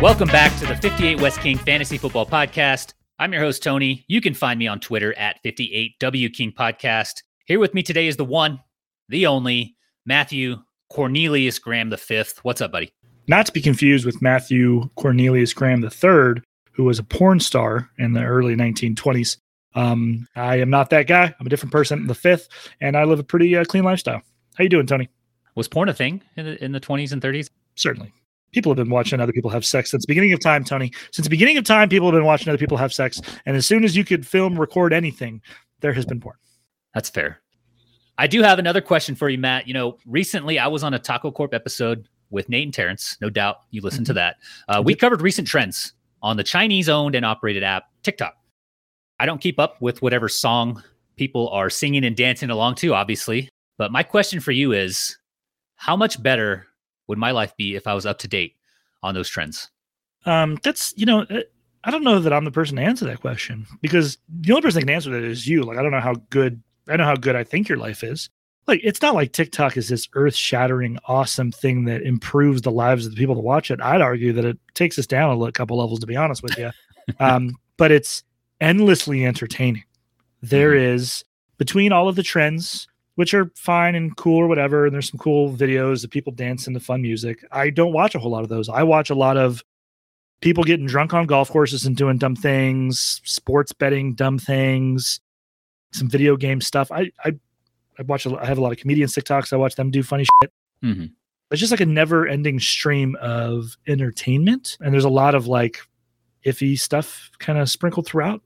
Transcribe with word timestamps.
Welcome 0.00 0.28
back 0.28 0.58
to 0.60 0.66
the 0.66 0.76
58 0.76 1.20
West 1.20 1.40
King 1.40 1.58
Fantasy 1.58 1.98
Football 1.98 2.24
Podcast. 2.24 2.94
I'm 3.18 3.34
your 3.34 3.42
host, 3.42 3.62
Tony. 3.62 4.02
You 4.08 4.22
can 4.22 4.32
find 4.32 4.58
me 4.58 4.66
on 4.66 4.80
Twitter 4.80 5.12
at 5.18 5.44
58W 5.44 6.32
King 6.32 6.52
Podcast. 6.52 7.22
Here 7.44 7.58
with 7.58 7.74
me 7.74 7.82
today 7.82 8.06
is 8.06 8.16
the 8.16 8.24
one, 8.24 8.60
the 9.10 9.26
only, 9.26 9.76
Matthew 10.06 10.56
Cornelius 10.88 11.58
Graham 11.58 11.90
V. 11.90 12.22
What's 12.40 12.62
up, 12.62 12.72
buddy? 12.72 12.94
Not 13.28 13.44
to 13.44 13.52
be 13.52 13.60
confused 13.60 14.06
with 14.06 14.22
Matthew 14.22 14.88
Cornelius 14.94 15.52
Graham 15.52 15.84
III, 15.84 16.42
who 16.72 16.84
was 16.84 16.98
a 16.98 17.04
porn 17.04 17.38
star 17.38 17.90
in 17.98 18.14
the 18.14 18.24
early 18.24 18.56
1920s. 18.56 19.36
Um, 19.74 20.26
I 20.34 20.60
am 20.60 20.70
not 20.70 20.88
that 20.90 21.08
guy. 21.08 21.34
I'm 21.38 21.46
a 21.46 21.50
different 21.50 21.72
person, 21.72 22.06
the 22.06 22.14
fifth, 22.14 22.48
and 22.80 22.96
I 22.96 23.04
live 23.04 23.18
a 23.18 23.22
pretty 23.22 23.54
uh, 23.54 23.66
clean 23.66 23.84
lifestyle. 23.84 24.22
How 24.54 24.64
you 24.64 24.70
doing, 24.70 24.86
Tony? 24.86 25.10
Was 25.56 25.68
porn 25.68 25.90
a 25.90 25.94
thing 25.94 26.22
in 26.38 26.46
the, 26.46 26.64
in 26.64 26.72
the 26.72 26.80
20s 26.80 27.12
and 27.12 27.20
30s? 27.20 27.50
Certainly 27.74 28.14
people 28.52 28.70
have 28.70 28.76
been 28.76 28.90
watching 28.90 29.20
other 29.20 29.32
people 29.32 29.50
have 29.50 29.64
sex 29.64 29.90
since 29.90 30.04
the 30.04 30.10
beginning 30.10 30.32
of 30.32 30.40
time, 30.40 30.64
Tony. 30.64 30.92
Since 31.12 31.26
the 31.26 31.30
beginning 31.30 31.56
of 31.56 31.64
time, 31.64 31.88
people 31.88 32.08
have 32.08 32.14
been 32.14 32.24
watching 32.24 32.48
other 32.48 32.58
people 32.58 32.76
have 32.76 32.92
sex. 32.92 33.20
And 33.46 33.56
as 33.56 33.66
soon 33.66 33.84
as 33.84 33.96
you 33.96 34.04
could 34.04 34.26
film, 34.26 34.58
record 34.58 34.92
anything, 34.92 35.40
there 35.80 35.92
has 35.92 36.04
been 36.04 36.20
porn. 36.20 36.36
That's 36.94 37.08
fair. 37.08 37.40
I 38.18 38.26
do 38.26 38.42
have 38.42 38.58
another 38.58 38.80
question 38.80 39.14
for 39.14 39.28
you, 39.28 39.38
Mat. 39.38 39.66
You 39.66 39.74
know, 39.74 39.96
recently 40.04 40.58
I 40.58 40.66
was 40.66 40.84
on 40.84 40.94
a 40.94 40.98
Taco 40.98 41.30
Corp 41.30 41.54
episode 41.54 42.08
with 42.30 42.48
Nate 42.48 42.64
and 42.64 42.74
Terrence. 42.74 43.16
No 43.20 43.30
doubt 43.30 43.60
you 43.70 43.80
listened 43.80 44.06
mm-hmm. 44.06 44.10
to 44.10 44.14
that. 44.14 44.36
Uh, 44.68 44.82
we 44.84 44.94
covered 44.94 45.22
recent 45.22 45.48
trends 45.48 45.94
on 46.22 46.36
the 46.36 46.44
Chinese 46.44 46.88
owned 46.88 47.14
and 47.14 47.24
operated 47.24 47.62
app 47.62 47.84
TikTok. 48.02 48.34
I 49.18 49.26
don't 49.26 49.40
keep 49.40 49.58
up 49.58 49.80
with 49.80 50.02
whatever 50.02 50.28
song 50.28 50.82
people 51.16 51.48
are 51.50 51.70
singing 51.70 52.04
and 52.04 52.16
dancing 52.16 52.50
along 52.50 52.76
to, 52.76 52.94
obviously. 52.94 53.48
But 53.78 53.92
my 53.92 54.02
question 54.02 54.40
for 54.40 54.52
you 54.52 54.72
is 54.72 55.16
how 55.76 55.96
much 55.96 56.22
better 56.22 56.66
would 57.10 57.18
my 57.18 57.32
life 57.32 57.54
be 57.56 57.74
if 57.74 57.88
I 57.88 57.92
was 57.92 58.06
up 58.06 58.18
to 58.20 58.28
date 58.28 58.54
on 59.02 59.14
those 59.14 59.28
trends? 59.28 59.68
Um, 60.24 60.58
that's 60.62 60.94
you 60.96 61.04
know, 61.04 61.22
uh, 61.22 61.40
I 61.82 61.90
don't 61.90 62.04
know 62.04 62.20
that 62.20 62.32
I'm 62.32 62.44
the 62.44 62.52
person 62.52 62.76
to 62.76 62.82
answer 62.82 63.04
that 63.06 63.20
question 63.20 63.66
because 63.82 64.16
the 64.28 64.52
only 64.52 64.62
person 64.62 64.78
that 64.78 64.86
can 64.86 64.94
answer 64.94 65.10
that 65.10 65.24
is 65.24 65.46
you. 65.46 65.64
Like, 65.64 65.76
I 65.76 65.82
don't 65.82 65.90
know 65.90 66.00
how 66.00 66.14
good 66.30 66.62
I 66.88 66.96
know 66.96 67.04
how 67.04 67.16
good 67.16 67.34
I 67.34 67.42
think 67.42 67.68
your 67.68 67.78
life 67.78 68.04
is. 68.04 68.30
Like, 68.66 68.80
it's 68.84 69.02
not 69.02 69.14
like 69.14 69.32
TikTok 69.32 69.76
is 69.76 69.88
this 69.88 70.06
earth-shattering, 70.12 70.98
awesome 71.06 71.50
thing 71.50 71.86
that 71.86 72.02
improves 72.02 72.62
the 72.62 72.70
lives 72.70 73.04
of 73.04 73.12
the 73.12 73.16
people 73.16 73.34
that 73.34 73.40
watch 73.40 73.70
it. 73.70 73.80
I'd 73.80 74.02
argue 74.02 74.32
that 74.34 74.44
it 74.44 74.58
takes 74.74 74.98
us 74.98 75.06
down 75.06 75.42
a 75.42 75.52
couple 75.52 75.78
levels, 75.78 75.98
to 76.00 76.06
be 76.06 76.14
honest 76.14 76.42
with 76.42 76.56
you. 76.56 76.70
um, 77.18 77.56
but 77.76 77.90
it's 77.90 78.22
endlessly 78.60 79.24
entertaining. 79.24 79.82
There 80.42 80.72
mm-hmm. 80.72 80.94
is 80.94 81.24
between 81.58 81.90
all 81.90 82.08
of 82.08 82.14
the 82.14 82.22
trends 82.22 82.86
which 83.16 83.34
are 83.34 83.50
fine 83.54 83.94
and 83.94 84.16
cool 84.16 84.38
or 84.38 84.46
whatever. 84.48 84.86
And 84.86 84.94
there's 84.94 85.10
some 85.10 85.18
cool 85.18 85.52
videos 85.52 86.04
of 86.04 86.10
people 86.10 86.32
dancing 86.32 86.74
to 86.74 86.80
fun 86.80 87.02
music. 87.02 87.44
I 87.52 87.70
don't 87.70 87.92
watch 87.92 88.14
a 88.14 88.18
whole 88.18 88.30
lot 88.30 88.42
of 88.42 88.48
those. 88.48 88.68
I 88.68 88.82
watch 88.82 89.10
a 89.10 89.14
lot 89.14 89.36
of 89.36 89.62
people 90.40 90.64
getting 90.64 90.86
drunk 90.86 91.12
on 91.12 91.26
golf 91.26 91.50
courses 91.50 91.84
and 91.84 91.96
doing 91.96 92.18
dumb 92.18 92.36
things, 92.36 93.20
sports 93.24 93.72
betting 93.72 94.14
dumb 94.14 94.38
things, 94.38 95.20
some 95.92 96.08
video 96.08 96.36
game 96.36 96.60
stuff. 96.60 96.90
I 96.90 97.10
I, 97.24 97.32
I 97.98 98.02
watch. 98.02 98.26
A, 98.26 98.36
I 98.36 98.46
have 98.46 98.58
a 98.58 98.62
lot 98.62 98.72
of 98.72 98.78
comedians 98.78 99.14
TikToks. 99.14 99.52
I 99.52 99.56
watch 99.56 99.74
them 99.74 99.90
do 99.90 100.02
funny 100.02 100.24
shit. 100.24 100.52
Mm-hmm. 100.82 101.06
It's 101.50 101.60
just 101.60 101.72
like 101.72 101.80
a 101.80 101.86
never-ending 101.86 102.60
stream 102.60 103.16
of 103.20 103.76
entertainment, 103.88 104.78
and 104.80 104.94
there's 104.94 105.04
a 105.04 105.10
lot 105.10 105.34
of 105.34 105.48
like 105.48 105.80
iffy 106.46 106.78
stuff 106.78 107.30
kind 107.38 107.58
of 107.58 107.68
sprinkled 107.68 108.06
throughout. 108.06 108.40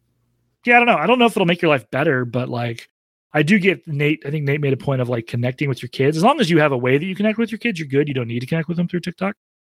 Yeah, 0.65 0.77
I 0.77 0.79
don't 0.79 0.87
know. 0.87 0.97
I 0.97 1.07
don't 1.07 1.19
know 1.19 1.27
if 1.27 1.37
it'll 1.37 1.47
make 1.47 1.61
your 1.61 1.69
life 1.69 1.89
better, 1.91 2.25
but 2.25 2.49
like 2.49 2.89
I 3.35 3.43
do 3.43 3.59
get 3.59 3.87
Nate. 3.87 4.23
I 4.25 4.31
think 4.31 4.45
Nate 4.45 4.61
made 4.61 4.73
a 4.73 4.77
point 4.77 5.03
of 5.03 5.09
like 5.09 5.27
connecting 5.27 5.69
with 5.69 5.83
your 5.83 5.89
kids. 5.89 6.17
As 6.17 6.23
long 6.23 6.41
as 6.41 6.49
you 6.49 6.61
have 6.61 6.71
a 6.73 6.79
way 6.79 6.97
that 6.97 7.05
you 7.05 7.17
connect 7.17 7.37
with 7.37 7.51
your 7.51 7.59
kids, 7.59 7.79
you're 7.81 7.89
good. 7.89 8.07
You 8.07 8.15
don't 8.15 8.29
need 8.29 8.41
to 8.41 8.47
connect 8.47 8.69
with 8.69 8.77
them 8.77 8.87
through 8.87 9.01
TikTok. 9.01 9.35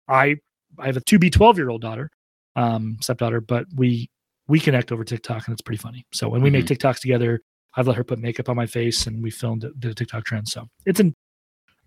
I 0.07 0.35
I 0.77 0.87
have 0.87 0.97
a 0.97 1.01
two 1.01 1.17
be 1.17 1.29
12 1.29 1.57
year 1.57 1.69
old 1.69 1.81
daughter, 1.81 2.11
um, 2.57 2.97
stepdaughter, 3.01 3.39
but 3.39 3.65
we 3.75 4.09
we 4.47 4.59
connect 4.59 4.91
over 4.91 5.03
TikTok 5.03 5.47
and 5.47 5.53
it's 5.53 5.61
pretty 5.61 5.81
funny. 5.81 6.05
So 6.13 6.27
when 6.27 6.41
we 6.41 6.49
mm-hmm. 6.49 6.57
make 6.57 6.65
TikToks 6.65 6.99
together, 6.99 7.41
I've 7.75 7.87
let 7.87 7.95
her 7.95 8.03
put 8.03 8.19
makeup 8.19 8.49
on 8.49 8.57
my 8.57 8.67
face 8.67 9.07
and 9.07 9.23
we 9.23 9.31
filmed 9.31 9.65
the, 9.79 9.89
a 9.89 9.93
TikTok 9.93 10.25
trend. 10.25 10.49
So 10.49 10.67
it's 10.85 10.99
an 10.99 11.15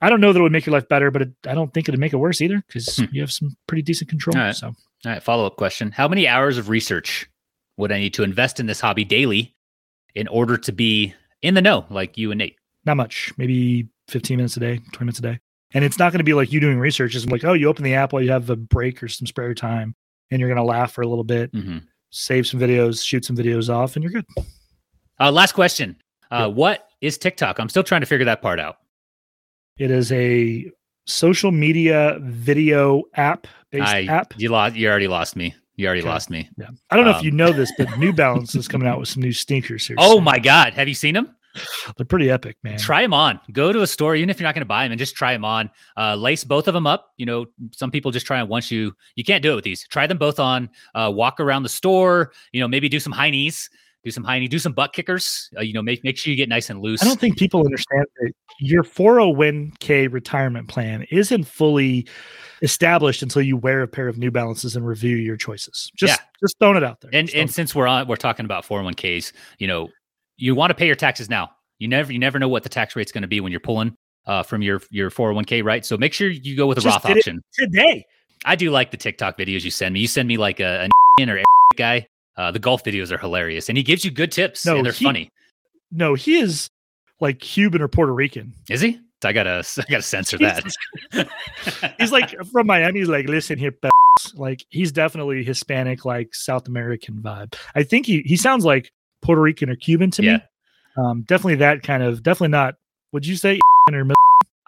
I 0.00 0.08
don't 0.08 0.20
know 0.20 0.32
that 0.32 0.38
it 0.38 0.42
would 0.42 0.52
make 0.52 0.64
your 0.64 0.72
life 0.72 0.88
better, 0.88 1.10
but 1.10 1.22
it, 1.22 1.30
I 1.46 1.54
don't 1.54 1.72
think 1.74 1.88
it'd 1.88 2.00
make 2.00 2.12
it 2.12 2.18
worse 2.18 2.40
either 2.40 2.62
because 2.66 2.96
hmm. 2.96 3.04
you 3.12 3.20
have 3.20 3.32
some 3.32 3.56
pretty 3.66 3.82
decent 3.82 4.08
control. 4.08 4.36
All 4.36 4.42
right. 4.42 4.54
So, 4.54 4.68
all 4.68 4.74
right. 5.04 5.22
Follow 5.22 5.46
up 5.46 5.56
question: 5.56 5.90
How 5.90 6.08
many 6.08 6.26
hours 6.26 6.56
of 6.56 6.68
research 6.68 7.28
would 7.76 7.92
I 7.92 7.98
need 7.98 8.14
to 8.14 8.22
invest 8.22 8.58
in 8.58 8.66
this 8.66 8.80
hobby 8.80 9.04
daily 9.04 9.54
in 10.14 10.28
order 10.28 10.56
to 10.56 10.72
be 10.72 11.14
in 11.43 11.54
the 11.54 11.62
know, 11.62 11.87
like 11.91 12.16
you 12.19 12.31
and 12.31 12.38
Nate? 12.38 12.56
Not 12.84 12.97
much, 12.97 13.32
maybe 13.37 13.88
15 14.09 14.37
minutes 14.37 14.56
a 14.56 14.60
day, 14.60 14.78
20 14.93 15.04
minutes 15.04 15.19
a 15.19 15.22
day. 15.22 15.38
And 15.75 15.84
it's 15.84 15.99
not 15.99 16.12
going 16.12 16.19
to 16.19 16.25
be 16.25 16.34
like 16.34 16.53
you 16.53 16.60
doing 16.60 16.78
research. 16.78 17.15
It's 17.15 17.26
like, 17.26 17.44
oh, 17.44 17.53
you 17.53 17.69
open 17.69 17.84
the 17.84 17.94
app 17.94 18.12
while 18.12 18.22
you 18.22 18.31
have 18.31 18.49
a 18.49 18.56
break 18.56 19.03
or 19.03 19.09
some 19.09 19.26
spare 19.26 19.54
time 19.54 19.94
and 20.31 20.41
you're 20.41 20.49
going 20.49 20.56
to 20.56 20.65
laugh 20.65 20.93
for 20.93 21.03
a 21.03 21.06
little 21.06 21.25
bit, 21.25 21.53
mm-hmm. 21.53 21.78
save 22.10 22.47
some 22.47 22.59
videos, 22.59 23.04
shoot 23.04 23.25
some 23.25 23.37
videos 23.37 23.72
off, 23.72 23.97
and 23.97 24.03
you're 24.03 24.12
good. 24.12 24.26
Uh, 25.21 25.31
last 25.31 25.53
question. 25.53 25.97
Uh, 26.31 26.37
yeah. 26.37 26.47
What 26.47 26.88
is 27.00 27.19
TikTok? 27.19 27.59
I'm 27.59 27.69
still 27.69 27.82
trying 27.82 28.00
to 28.00 28.06
figure 28.06 28.25
that 28.25 28.43
part 28.43 28.60
out. 28.60 28.76
It 29.78 29.91
is 29.91 30.10
a 30.12 30.70
social 31.06 31.50
media 31.50 32.19
video 32.22 33.03
app 33.15 33.47
based 33.70 33.87
I, 33.87 34.05
app. 34.05 34.34
You 34.37 34.50
lost. 34.50 34.76
You 34.76 34.88
already 34.88 35.09
lost 35.09 35.37
me. 35.37 35.55
You 35.78 35.86
already 35.86 36.02
okay. 36.02 36.08
lost 36.10 36.28
me. 36.28 36.50
Yeah. 36.58 36.66
I 36.90 36.96
don't 36.96 37.04
know 37.04 37.12
um, 37.12 37.18
if 37.18 37.22
you 37.22 37.30
know 37.30 37.52
this, 37.52 37.72
but 37.78 37.98
New 37.98 38.12
Balance 38.24 38.56
is 38.56 38.66
coming 38.66 38.88
out 38.88 38.98
with 38.98 39.08
some 39.08 39.22
new 39.22 39.32
sneakers 39.32 39.86
here. 39.86 39.96
Oh 39.98 40.16
soon. 40.16 40.24
my 40.24 40.40
God. 40.40 40.74
Have 40.74 40.88
you 40.88 40.94
seen 40.94 41.14
them? 41.14 41.36
They're 41.96 42.04
pretty 42.04 42.30
epic, 42.30 42.56
man. 42.64 42.78
Try 42.78 43.00
them 43.02 43.14
on. 43.14 43.40
Go 43.52 43.72
to 43.72 43.82
a 43.82 43.86
store, 43.86 44.16
even 44.16 44.28
if 44.28 44.38
you're 44.38 44.46
not 44.46 44.54
going 44.54 44.62
to 44.62 44.66
buy 44.66 44.84
them, 44.84 44.92
and 44.92 44.98
just 44.98 45.14
try 45.14 45.32
them 45.32 45.44
on. 45.44 45.70
Uh, 45.96 46.16
lace 46.16 46.42
both 46.42 46.66
of 46.66 46.74
them 46.74 46.86
up. 46.86 47.12
You 47.16 47.26
know, 47.26 47.46
some 47.72 47.92
people 47.92 48.10
just 48.10 48.26
try 48.26 48.38
them 48.38 48.48
once 48.48 48.72
you 48.72 48.94
you 49.14 49.22
can't 49.22 49.42
do 49.42 49.52
it 49.52 49.54
with 49.54 49.64
these. 49.64 49.86
Try 49.86 50.08
them 50.08 50.18
both 50.18 50.40
on. 50.40 50.68
Uh, 50.96 51.12
walk 51.14 51.38
around 51.38 51.62
the 51.62 51.68
store. 51.68 52.32
You 52.52 52.60
know, 52.60 52.68
maybe 52.68 52.88
do 52.88 53.00
some 53.00 53.12
high 53.12 53.30
knees 53.30 53.70
do 54.04 54.10
some 54.10 54.25
high 54.25 54.38
knee, 54.38 54.48
do 54.48 54.59
some 54.59 54.72
butt 54.72 54.92
kickers. 54.92 55.50
Uh, 55.56 55.60
you 55.60 55.72
know, 55.72 55.82
make 55.82 56.03
make 56.04 56.16
sure 56.16 56.31
you 56.31 56.36
get 56.36 56.48
nice 56.48 56.70
and 56.70 56.81
loose. 56.81 57.03
I 57.03 57.06
don't 57.06 57.20
think 57.20 57.36
people 57.36 57.64
understand 57.64 58.06
that 58.20 58.32
your 58.60 58.82
401k 58.82 60.12
retirement 60.12 60.69
plan 60.69 61.04
isn't 61.10 61.44
fully 61.44 62.06
established 62.62 63.22
until 63.22 63.42
you 63.42 63.56
wear 63.56 63.82
a 63.82 63.88
pair 63.88 64.08
of 64.08 64.19
New 64.19 64.31
Balances 64.31 64.76
and 64.76 64.87
review 64.87 65.16
your 65.16 65.37
choices. 65.37 65.91
Just 65.97 66.19
yeah. 66.19 66.25
just 66.41 66.58
throwing 66.58 66.76
it 66.76 66.84
out 66.84 67.00
there. 67.00 67.10
And 67.12 67.31
and 67.31 67.50
since 67.50 67.75
we're 67.75 67.87
on, 67.87 68.06
we're 68.06 68.16
talking 68.16 68.44
about 68.44 68.64
401ks. 68.64 69.32
You 69.58 69.66
know, 69.66 69.88
you 70.37 70.54
want 70.54 70.70
to 70.70 70.75
pay 70.75 70.87
your 70.87 70.97
taxes 70.97 71.28
now. 71.28 71.50
You 71.78 71.88
never 71.88 72.12
you 72.12 72.19
never 72.19 72.38
know 72.38 72.48
what 72.48 72.62
the 72.62 72.69
tax 72.69 72.97
rate's 72.97 73.12
going 73.12 73.22
to 73.22 73.28
be 73.28 73.41
when 73.41 73.53
you're 73.53 73.60
pulling 73.60 73.97
uh, 74.26 74.42
from 74.42 74.62
your 74.62 74.81
your 74.91 75.10
401k, 75.10 75.64
right? 75.64 75.84
So 75.84 75.97
make 75.97 76.12
sure 76.12 76.28
you 76.28 76.56
go 76.56 76.66
with 76.66 76.78
a 76.78 76.81
just 76.81 77.04
Roth 77.04 77.16
option 77.16 77.42
today. 77.53 78.04
I 78.44 78.54
do 78.54 78.70
like 78.70 78.92
the 78.92 78.97
TikTok 78.97 79.37
videos 79.37 79.64
you 79.64 79.70
send 79.72 79.92
me. 79.92 80.00
You 80.00 80.06
send 80.06 80.28
me 80.28 80.37
like 80.37 80.60
a, 80.60 80.88
a 81.20 81.28
or 81.28 81.42
guy 81.76 82.06
uh, 82.38 82.53
the 82.53 82.59
golf 82.59 82.84
videos 82.84 83.10
are 83.10 83.19
hilarious, 83.19 83.69
and 83.69 83.76
he 83.76 83.82
gives 83.82 84.04
you 84.04 84.10
good 84.10 84.31
tips. 84.31 84.65
No, 84.65 84.76
and 84.76 84.87
they're 84.87 84.93
he, 84.93 85.04
funny. 85.04 85.31
No, 85.91 86.15
he 86.15 86.38
is 86.38 86.71
like 87.21 87.41
Cuban 87.41 87.82
or 87.82 87.88
Puerto 87.88 88.15
Rican. 88.15 88.54
Is 88.71 88.81
he? 88.81 89.00
I 89.25 89.32
gotta, 89.32 89.65
I 89.78 89.91
gotta 89.91 90.03
censor 90.03 90.38
that. 90.38 90.65
he's 91.99 92.12
like 92.12 92.34
from 92.47 92.69
Miami. 92.69 93.00
He's 93.00 93.09
like, 93.09 93.26
listen 93.26 93.59
here, 93.59 93.75
like 94.34 94.65
he's 94.71 94.93
definitely 94.93 95.43
Hispanic, 95.43 96.04
like 96.04 96.32
South 96.32 96.69
American 96.69 97.16
vibe. 97.16 97.54
I 97.75 97.82
think 97.82 98.06
he 98.06 98.22
he 98.25 98.37
sounds 98.37 98.65
like 98.65 98.93
Puerto 99.20 99.43
Rican 99.43 99.69
or 99.69 99.76
Cuban 99.76 100.12
to 100.12 100.22
yeah. 100.22 100.37
me. 100.37 100.43
Um, 100.97 101.22
definitely 101.22 101.56
that 101.56 101.82
kind 101.82 102.05
of. 102.05 102.22
Definitely 102.22 102.53
not. 102.53 102.76
Would 103.12 103.26
you 103.26 103.34
say 103.37 103.59
or? 103.93 104.06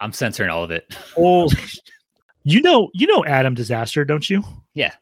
I'm 0.01 0.11
censoring 0.11 0.49
all 0.49 0.63
of 0.63 0.71
it. 0.71 0.93
Oh, 1.17 1.49
you 2.43 2.61
know, 2.61 2.89
you 2.93 3.07
know 3.07 3.23
Adam 3.25 3.53
Disaster, 3.53 4.03
don't 4.03 4.29
you? 4.29 4.43
Yeah. 4.73 4.93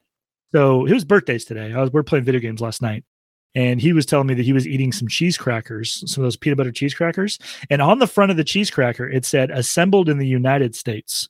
So 0.53 0.85
his 0.85 1.05
birthday's 1.05 1.45
today. 1.45 1.73
I 1.73 1.81
was 1.81 1.91
we 1.91 1.99
are 1.99 2.03
playing 2.03 2.25
video 2.25 2.41
games 2.41 2.61
last 2.61 2.81
night, 2.81 3.03
and 3.55 3.79
he 3.79 3.93
was 3.93 4.05
telling 4.05 4.27
me 4.27 4.33
that 4.35 4.43
he 4.43 4.53
was 4.53 4.67
eating 4.67 4.91
some 4.91 5.07
cheese 5.07 5.37
crackers, 5.37 6.03
some 6.11 6.23
of 6.23 6.25
those 6.25 6.37
peanut 6.37 6.57
butter 6.57 6.71
cheese 6.71 6.93
crackers, 6.93 7.37
and 7.69 7.81
on 7.81 7.99
the 7.99 8.07
front 8.07 8.31
of 8.31 8.37
the 8.37 8.43
cheese 8.43 8.71
cracker 8.71 9.09
it 9.09 9.25
said 9.25 9.51
"assembled 9.51 10.09
in 10.09 10.17
the 10.17 10.27
United 10.27 10.75
States," 10.75 11.29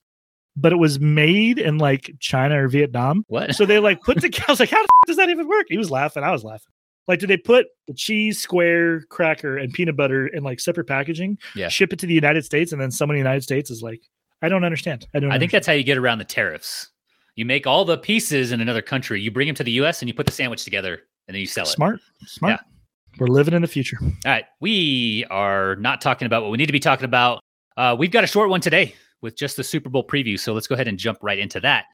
but 0.56 0.72
it 0.72 0.78
was 0.78 1.00
made 1.00 1.60
in 1.60 1.78
like 1.78 2.12
China 2.20 2.64
or 2.64 2.68
Vietnam. 2.68 3.26
What? 3.28 3.56
So 3.56 3.66
they 3.66 3.80
like 3.80 4.02
put 4.02 4.22
the. 4.22 4.44
I 4.48 4.52
was 4.52 4.60
like, 4.60 4.70
how 4.70 4.82
the 4.82 4.84
f- 4.84 5.08
does 5.08 5.18
that 5.18 5.30
even 5.30 5.48
work? 5.48 5.66
He 5.70 5.78
was 5.78 5.92
laughing. 5.92 6.24
I 6.24 6.32
was 6.32 6.44
laughing. 6.44 6.72
Like, 7.08 7.20
did 7.20 7.30
they 7.30 7.38
put 7.38 7.66
the 7.88 7.94
cheese 7.96 8.40
square 8.40 9.02
cracker 9.10 9.58
and 9.58 9.74
peanut 9.74 9.98
butter 9.98 10.28
in 10.28 10.44
like 10.44 10.60
separate 10.60 10.86
packaging? 10.86 11.40
Yeah. 11.56 11.68
Ship 11.68 11.92
it 11.92 12.00
to 12.00 12.06
the 12.06 12.14
United 12.14 12.46
States, 12.46 12.72
and 12.72 12.80
then 12.80 12.92
someone 12.92 13.16
in 13.16 13.24
the 13.24 13.28
United 13.28 13.44
States 13.44 13.72
is 13.72 13.82
like, 13.82 14.02
I 14.42 14.50
don't 14.50 14.64
understand. 14.64 15.08
I 15.14 15.20
don't. 15.20 15.32
I 15.32 15.34
understand. 15.34 15.40
think 15.42 15.52
that's 15.52 15.68
how 15.68 15.74
you 15.74 15.84
get 15.84 15.98
around 15.98 16.20
the 16.20 16.26
tariffs. 16.26 16.92
You 17.40 17.46
make 17.46 17.66
all 17.66 17.86
the 17.86 17.98
pieces 17.98 18.52
in 18.52 18.60
another 18.60 18.82
country. 18.82 19.22
You 19.22 19.32
bring 19.32 19.48
them 19.48 19.56
to 19.56 19.64
the 19.64 19.72
U.S. 19.72 20.02
and 20.02 20.10
you 20.10 20.14
put 20.14 20.26
the 20.26 20.32
sandwich 20.34 20.66
together, 20.66 21.04
and 21.26 21.34
then 21.34 21.40
you 21.40 21.48
sell 21.48 21.64
it. 21.64 21.70
Smart, 21.70 22.02
smart. 22.26 22.60
Yeah. 22.60 23.18
We're 23.18 23.28
living 23.28 23.54
in 23.54 23.62
the 23.62 23.68
future. 23.70 23.98
All 24.02 24.12
right, 24.26 24.44
we 24.60 25.24
are 25.30 25.78
not 25.78 26.02
talking 26.02 26.26
about 26.26 26.42
what 26.42 26.52
we 26.52 26.58
need 26.58 26.66
to 26.66 26.74
be 26.74 26.82
talking 26.82 27.06
about. 27.06 27.40
Uh, 27.78 27.96
we've 27.98 28.12
got 28.12 28.26
a 28.26 28.28
short 28.28 28.50
one 28.50 28.60
today 28.60 28.94
with 29.22 29.38
just 29.38 29.56
the 29.56 29.64
Super 29.64 29.88
Bowl 29.88 30.06
preview, 30.06 30.38
so 30.38 30.52
let's 30.52 30.68
go 30.68 30.76
ahead 30.76 30.90
and 30.90 30.98
jump 30.98 31.18
right 31.22 31.40
into 31.40 31.62
that. 31.62 31.86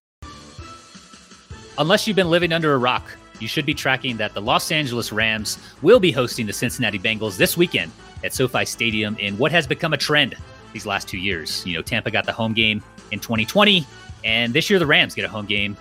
Unless 1.78 2.08
you've 2.08 2.16
been 2.16 2.32
living 2.32 2.52
under 2.52 2.74
a 2.74 2.80
rock, 2.80 3.04
you 3.40 3.48
should 3.48 3.68
be 3.68 3.76
tracking 3.76 4.18
that 4.18 4.34
the 4.34 4.42
Los 4.42 4.72
Angeles 4.72 5.12
Rams 5.12 5.60
will 5.84 6.00
be 6.00 6.12
hosting 6.12 6.48
the 6.48 6.54
Cincinnati 6.54 6.98
Bengals 6.98 7.38
this 7.38 7.56
weekend 7.56 7.92
at 8.24 8.34
SoFi 8.34 8.66
Stadium 8.66 9.16
in 9.20 9.38
what 9.38 9.52
has 9.52 9.68
become 9.68 9.94
a 9.94 9.98
trend 9.98 10.36
these 10.74 10.88
last 10.88 11.08
two 11.08 11.20
years. 11.20 11.64
You 11.68 11.76
know, 11.76 11.84
Tampa 11.84 12.10
got 12.10 12.26
the 12.26 12.34
home 12.34 12.54
game 12.54 12.84
in 13.12 13.20
2020. 13.20 13.86
And 14.24 14.54
this 14.54 14.70
year, 14.70 14.80
the 14.80 14.86
Rams 14.86 15.14
get 15.16 15.26
a 15.26 15.30
home 15.30 15.46
game 15.46 15.78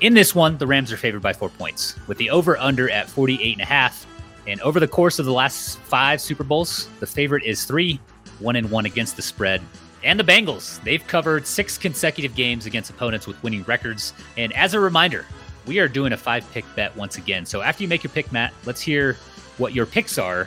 In 0.00 0.14
this 0.14 0.32
one, 0.34 0.56
the 0.58 0.66
Rams 0.66 0.92
are 0.92 0.96
favored 0.96 1.22
by 1.22 1.32
four 1.32 1.48
points, 1.48 1.96
with 2.06 2.18
the 2.18 2.30
over 2.30 2.56
under 2.58 2.88
at 2.90 3.08
48 3.08 3.52
and 3.52 3.62
a 3.62 3.64
half. 3.64 4.06
And 4.46 4.60
over 4.60 4.78
the 4.78 4.86
course 4.88 5.18
of 5.18 5.26
the 5.26 5.32
last 5.32 5.78
five 5.80 6.20
Super 6.20 6.44
Bowls, 6.44 6.88
the 7.00 7.06
favorite 7.06 7.42
is 7.44 7.64
three, 7.64 8.00
one 8.38 8.54
and 8.56 8.70
one 8.70 8.86
against 8.86 9.16
the 9.16 9.22
spread. 9.22 9.60
And 10.04 10.18
the 10.18 10.24
Bengals, 10.24 10.80
they've 10.84 11.04
covered 11.06 11.46
six 11.46 11.76
consecutive 11.76 12.36
games 12.36 12.64
against 12.64 12.90
opponents 12.90 13.26
with 13.26 13.42
winning 13.42 13.64
records. 13.64 14.12
And 14.36 14.52
as 14.52 14.74
a 14.74 14.80
reminder, 14.80 15.26
we 15.66 15.80
are 15.80 15.88
doing 15.88 16.12
a 16.12 16.16
five 16.16 16.48
pick 16.52 16.64
bet 16.76 16.96
once 16.96 17.18
again. 17.18 17.44
So 17.44 17.62
after 17.62 17.82
you 17.82 17.88
make 17.88 18.04
your 18.04 18.12
pick, 18.12 18.30
Mat, 18.30 18.54
let's 18.64 18.80
hear 18.80 19.14
what 19.58 19.74
your 19.74 19.84
picks 19.84 20.16
are 20.16 20.44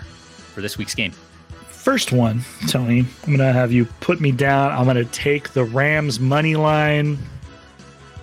for 0.53 0.61
this 0.61 0.77
week's 0.77 0.95
game. 0.95 1.11
First 1.81 2.11
one, 2.11 2.43
Tony, 2.67 2.99
I'm 2.99 3.25
going 3.25 3.39
to 3.39 3.51
have 3.51 3.71
you 3.71 3.85
put 4.01 4.21
me 4.21 4.31
down. 4.31 4.71
I'm 4.71 4.83
going 4.83 4.97
to 4.97 5.05
take 5.05 5.53
the 5.53 5.63
Rams 5.63 6.19
money 6.19 6.55
line. 6.55 7.17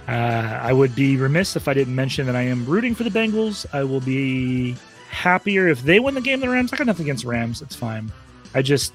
Uh, 0.07 0.61
I 0.63 0.73
would 0.73 0.95
be 0.95 1.17
remiss 1.17 1.57
if 1.57 1.67
I 1.67 1.75
didn't 1.75 1.97
mention 1.97 2.27
that 2.27 2.37
I 2.37 2.43
am 2.43 2.65
rooting 2.67 2.95
for 2.95 3.03
the 3.03 3.11
Bengals. 3.11 3.67
I 3.73 3.83
will 3.83 4.01
be 4.01 4.77
happier 5.11 5.67
if 5.67 5.83
they 5.83 5.99
win 5.99 6.15
the 6.15 6.21
game. 6.21 6.39
Than 6.39 6.51
the 6.51 6.55
Rams. 6.55 6.73
I 6.73 6.77
got 6.77 6.87
nothing 6.87 7.07
against 7.07 7.25
Rams. 7.25 7.61
It's 7.61 7.75
fine. 7.75 8.13
I 8.55 8.63
just 8.63 8.93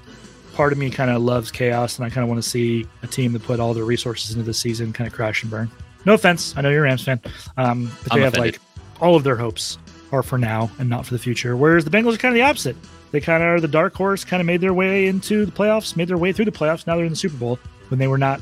part 0.54 0.71
of 0.71 0.77
me 0.80 0.89
kind 0.89 1.12
of 1.12 1.21
loves 1.21 1.51
chaos, 1.51 1.98
and 1.98 2.06
I 2.06 2.09
kind 2.09 2.24
of 2.24 2.30
want 2.30 2.42
to 2.42 2.50
see 2.50 2.88
a 3.01 3.07
team 3.07 3.33
that 3.33 3.44
put 3.44 3.59
all 3.59 3.74
their 3.74 3.83
resources 3.83 4.31
into 4.31 4.45
the 4.45 4.54
season 4.54 4.94
kind 4.94 5.09
of 5.09 5.13
crash 5.13 5.44
and 5.44 5.51
burn. 5.51 5.69
No 6.06 6.13
offense, 6.13 6.56
I 6.56 6.62
know 6.62 6.69
you're 6.69 6.86
a 6.86 6.88
Rams 6.88 7.04
fan, 7.04 7.19
um, 7.57 7.92
but 8.04 8.13
they 8.13 8.19
I'm 8.19 8.24
have 8.24 8.33
offended. 8.36 8.54
like 8.54 9.01
all 9.01 9.18
of 9.18 9.25
their 9.25 9.36
hopes 9.36 9.77
are 10.13 10.24
for 10.24 10.38
now 10.38 10.71
and 10.80 10.89
not 10.89 11.06
for 11.06 11.13
the 11.13 11.19
future. 11.19 11.57
Whereas 11.57 11.83
the 11.83 11.92
Bengals 11.92 12.13
are 12.16 12.18
kind 12.18 12.33
of 12.33 12.36
the 12.36 12.44
opposite. 12.44 12.77
They 13.13 13.21
kind 13.21 13.44
of 13.44 13.50
are 13.50 13.60
the 13.60 13.68
dark 13.68 13.94
horse, 13.94 14.24
kind 14.24 14.42
of 14.42 14.48
made 14.48 14.60
their 14.60 14.74
way 14.74 15.06
into 15.06 15.45
the 15.45 15.51
playoffs, 15.51 15.95
made 15.95 16.07
their 16.07 16.18
way 16.18 16.33
through 16.33 16.45
the 16.45 16.51
playoffs. 16.51 16.88
Now 16.88 16.95
they're 16.95 17.06
in 17.06 17.12
the 17.12 17.15
Super 17.15 17.38
Bowl 17.38 17.60
when 17.89 18.00
they 18.00 18.07
were 18.07 18.18
not 18.18 18.42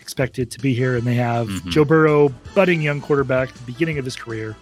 expected 0.00 0.48
to 0.52 0.60
be 0.60 0.72
here, 0.72 0.96
and 0.96 1.04
they 1.04 1.16
have 1.16 1.48
mm-hmm. 1.48 1.70
Joe 1.70 1.84
Burrow, 1.84 2.28
budding 2.54 2.80
young 2.80 3.00
quarterback, 3.00 3.48
at 3.48 3.56
the 3.56 3.64
beginning 3.64 3.98
of 3.98 4.04
his 4.04 4.14
career. 4.14 4.56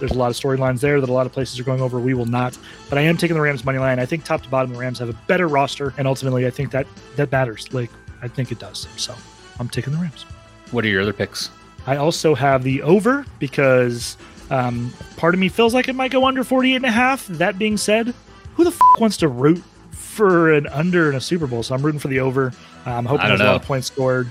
There's 0.00 0.10
a 0.10 0.18
lot 0.18 0.32
of 0.32 0.36
storylines 0.36 0.80
there 0.80 1.00
that 1.00 1.08
a 1.08 1.12
lot 1.12 1.24
of 1.24 1.32
places 1.32 1.60
are 1.60 1.62
going 1.62 1.80
over. 1.80 2.00
We 2.00 2.14
will 2.14 2.26
not, 2.26 2.58
but 2.88 2.98
I 2.98 3.02
am 3.02 3.16
taking 3.16 3.36
the 3.36 3.40
Rams 3.40 3.64
money 3.64 3.78
line. 3.78 4.00
I 4.00 4.06
think 4.06 4.24
top 4.24 4.42
to 4.42 4.48
bottom, 4.48 4.72
the 4.72 4.78
Rams 4.80 4.98
have 4.98 5.08
a 5.08 5.16
better 5.28 5.46
roster, 5.46 5.94
and 5.96 6.08
ultimately, 6.08 6.44
I 6.44 6.50
think 6.50 6.72
that 6.72 6.88
that 7.14 7.30
matters. 7.30 7.72
Like 7.72 7.90
I 8.22 8.26
think 8.26 8.50
it 8.50 8.58
does. 8.58 8.88
So 8.96 9.14
I'm 9.60 9.68
taking 9.68 9.92
the 9.92 10.00
Rams. 10.00 10.24
What 10.72 10.84
are 10.84 10.88
your 10.88 11.02
other 11.02 11.12
picks? 11.12 11.48
I 11.86 11.94
also 11.94 12.34
have 12.34 12.64
the 12.64 12.82
over 12.82 13.24
because 13.38 14.16
um, 14.50 14.92
part 15.16 15.32
of 15.32 15.38
me 15.38 15.48
feels 15.48 15.74
like 15.74 15.86
it 15.86 15.94
might 15.94 16.10
go 16.10 16.24
under 16.24 16.42
48 16.42 16.74
and 16.74 16.86
a 16.86 16.90
half. 16.90 17.24
That 17.28 17.56
being 17.56 17.76
said, 17.76 18.12
who 18.54 18.64
the 18.64 18.70
f- 18.70 18.80
wants 19.00 19.16
to 19.18 19.28
root 19.28 19.62
for 19.90 20.52
an 20.52 20.66
under 20.68 21.10
in 21.10 21.16
a 21.16 21.20
Super 21.20 21.46
Bowl? 21.46 21.62
So 21.62 21.74
I'm 21.74 21.82
rooting 21.82 22.00
for 22.00 22.08
the 22.08 22.20
over. 22.20 22.52
I'm 22.86 23.04
hoping 23.04 23.26
there's 23.26 23.40
know. 23.40 23.46
a 23.46 23.52
lot 23.52 23.56
of 23.56 23.66
points 23.66 23.86
scored. 23.88 24.30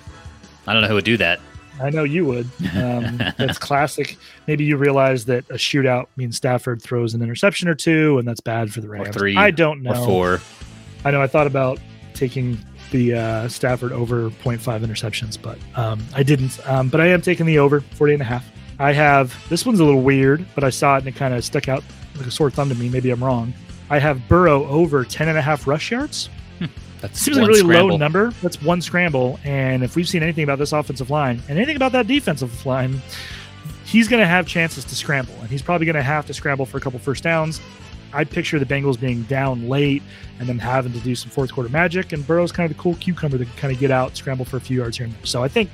I 0.68 0.74
don't 0.74 0.81
know 0.81 0.88
who 0.88 0.96
would 0.96 1.06
do 1.06 1.18
that. 1.18 1.40
I 1.81 1.90
know 1.90 2.04
you 2.04 2.25
would. 2.25 2.48
Um, 2.75 3.18
that's 3.38 3.58
classic. 3.58 4.18
Maybe 4.48 4.64
you 4.64 4.78
realize 4.78 5.25
that 5.25 5.50
a 5.50 5.56
shootout 5.56 6.08
means 6.16 6.38
Stafford 6.38 6.81
throws 6.81 7.14
an 7.14 7.22
interception 7.22 7.68
or 7.68 7.75
two, 7.75 8.18
and 8.20 8.28
that's 8.28 8.40
bad 8.40 8.72
for 8.72 8.81
the 8.81 8.90
Rams. 8.90 9.10
Or 9.10 9.14
three. 9.14 9.36
I 9.36 9.52
don't 9.52 9.81
know. 9.81 9.92
Or 9.92 10.06
four. 10.06 10.42
I 11.04 11.12
know. 11.12 11.22
I 11.22 11.28
thought 11.28 11.48
about 11.48 11.80
taking 12.14 12.58
the 12.92 13.16
uh, 13.16 13.48
Stafford 13.48 13.92
over 13.92 14.30
0.5 14.30 14.60
interceptions, 14.86 15.42
but 15.42 15.58
um, 15.75 16.06
I 16.14 16.24
didn't. 16.24 16.60
Um, 16.70 16.90
but 16.90 17.02
I 17.02 17.08
am 17.08 17.22
taking 17.22 17.46
the 17.46 17.60
over 17.60 17.81
40 17.81 18.14
and 18.14 18.22
a 18.22 18.25
half. 18.25 18.46
I 18.80 18.94
have 18.94 19.36
this 19.50 19.66
one's 19.66 19.80
a 19.80 19.86
little 19.86 20.02
weird, 20.02 20.46
but 20.56 20.64
I 20.64 20.70
saw 20.70 20.96
it 20.96 21.00
and 21.00 21.08
it 21.08 21.16
kind 21.16 21.34
of 21.34 21.44
stuck 21.44 21.68
out 21.68 21.84
like 22.16 22.28
a 22.28 22.31
sore 22.31 22.52
thumb 22.52 22.70
to 22.70 22.75
me. 22.75 22.90
Maybe 22.90 23.10
I'm 23.10 23.24
wrong. 23.24 23.54
I 23.94 24.00
have 24.00 24.28
Burrow 24.28 24.66
over 24.66 25.06
10 25.06 25.30
and 25.30 25.38
a 25.38 25.42
half 25.42 25.68
rush 25.68 25.92
yards. 25.92 26.30
That 27.01 27.18
seems 27.18 27.36
like 27.36 27.44
a 27.44 27.48
really 27.48 27.60
scramble. 27.60 27.90
low 27.90 27.98
number. 27.98 28.31
That's 28.42 28.62
one 28.62 28.81
scramble. 28.81 29.38
And 29.44 29.84
if 29.84 29.98
we've 29.98 30.07
seen 30.07 30.24
anything 30.24 30.45
about 30.45 30.57
this 30.57 30.72
offensive 30.72 31.10
line 31.10 31.44
and 31.50 31.57
anything 31.57 31.75
about 31.75 31.92
that 31.92 32.07
defensive 32.07 32.66
line, 32.66 33.01
he's 33.84 34.07
going 34.07 34.22
to 34.22 34.25
have 34.25 34.48
chances 34.48 34.86
to 34.86 34.95
scramble. 34.95 35.34
And 35.42 35.50
he's 35.50 35.62
probably 35.62 35.86
going 35.86 35.98
to 35.98 36.01
have 36.01 36.25
to 36.28 36.34
scramble 36.34 36.66
for 36.66 36.78
a 36.78 36.80
couple 36.80 37.00
first 37.00 37.22
downs. 37.22 37.60
I 38.13 38.24
picture 38.24 38.57
the 38.57 38.66
Bengals 38.66 38.98
being 38.98 39.24
down 39.24 39.68
late 39.68 40.01
and 40.39 40.48
then 40.48 40.57
having 40.57 40.94
to 40.94 41.00
do 41.01 41.13
some 41.13 41.30
fourth 41.30 41.51
quarter 41.51 41.69
magic. 41.69 42.13
And 42.13 42.25
Burrow's 42.25 42.54
kind 42.54 42.72
of 42.72 42.78
the 42.78 42.81
cool 42.81 42.96
cucumber 42.96 43.38
to 43.38 43.46
kind 43.57 43.74
of 43.74 43.81
get 43.81 43.92
out, 43.92 44.16
scramble 44.16 44.46
for 44.46 44.56
a 44.56 44.62
few 44.62 44.78
yards 44.78 44.96
here 44.96 45.06
and 45.06 45.13
there. 45.13 45.25
So 45.25 45.44
I 45.44 45.50
think 45.50 45.69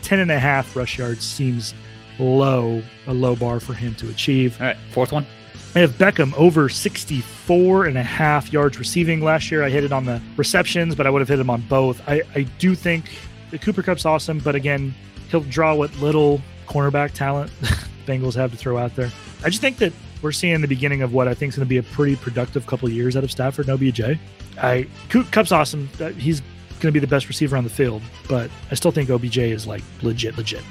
10 0.00 0.20
and 0.20 0.30
a 0.30 0.40
half 0.40 0.74
rush 0.74 0.98
yards 0.98 1.26
seems 1.26 1.74
low, 2.18 2.82
a 3.06 3.12
low 3.12 3.36
bar 3.36 3.60
for 3.60 3.74
him 3.74 3.94
to 3.96 4.08
achieve. 4.08 4.58
All 4.62 4.68
right, 4.68 4.78
fourth 4.92 5.12
one. 5.12 5.26
I 5.72 5.78
have 5.78 5.92
Beckham 5.92 6.34
over 6.34 6.68
64 6.68 7.86
and 7.86 7.96
a 7.96 8.02
half 8.02 8.52
yards 8.52 8.76
receiving 8.76 9.20
last 9.20 9.52
year. 9.52 9.62
I 9.62 9.70
hit 9.70 9.84
it 9.84 9.92
on 9.92 10.04
the 10.04 10.20
receptions, 10.36 10.96
but 10.96 11.06
I 11.06 11.10
would 11.10 11.20
have 11.20 11.28
hit 11.28 11.38
him 11.38 11.48
on 11.48 11.60
both. 11.62 12.02
I, 12.08 12.22
I 12.34 12.42
do 12.58 12.74
think 12.74 13.04
the 13.52 13.58
Cooper 13.58 13.82
Kupp's 13.82 14.04
awesome, 14.04 14.40
but 14.40 14.56
again, 14.56 14.92
he'll 15.30 15.42
draw 15.42 15.74
what 15.74 15.94
little 15.96 16.42
cornerback 16.66 17.12
talent 17.12 17.52
Bengals 18.06 18.34
have 18.34 18.50
to 18.50 18.56
throw 18.56 18.78
out 18.78 18.96
there. 18.96 19.12
I 19.44 19.48
just 19.48 19.60
think 19.60 19.76
that 19.78 19.92
we're 20.22 20.32
seeing 20.32 20.60
the 20.60 20.68
beginning 20.68 21.02
of 21.02 21.12
what 21.12 21.28
I 21.28 21.34
think 21.34 21.50
is 21.50 21.56
going 21.56 21.66
to 21.66 21.68
be 21.68 21.78
a 21.78 21.82
pretty 21.84 22.16
productive 22.16 22.66
couple 22.66 22.88
years 22.88 23.16
out 23.16 23.22
of 23.22 23.30
Stafford 23.30 23.68
and 23.68 23.80
OBJ. 23.80 24.18
I 24.58 24.88
Kupp's 25.08 25.52
awesome. 25.52 25.88
He's 26.18 26.40
going 26.80 26.88
to 26.88 26.92
be 26.92 26.98
the 26.98 27.06
best 27.06 27.28
receiver 27.28 27.56
on 27.56 27.62
the 27.64 27.70
field, 27.70 28.02
but 28.28 28.50
I 28.70 28.74
still 28.74 28.90
think 28.90 29.08
OBJ 29.08 29.38
is 29.38 29.66
like 29.68 29.82
legit, 30.02 30.36
legit. 30.36 30.62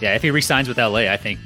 Yeah, 0.00 0.14
if 0.14 0.22
he 0.22 0.30
resigns 0.30 0.66
with 0.66 0.78
LA, 0.78 1.10
I 1.10 1.16
think 1.16 1.38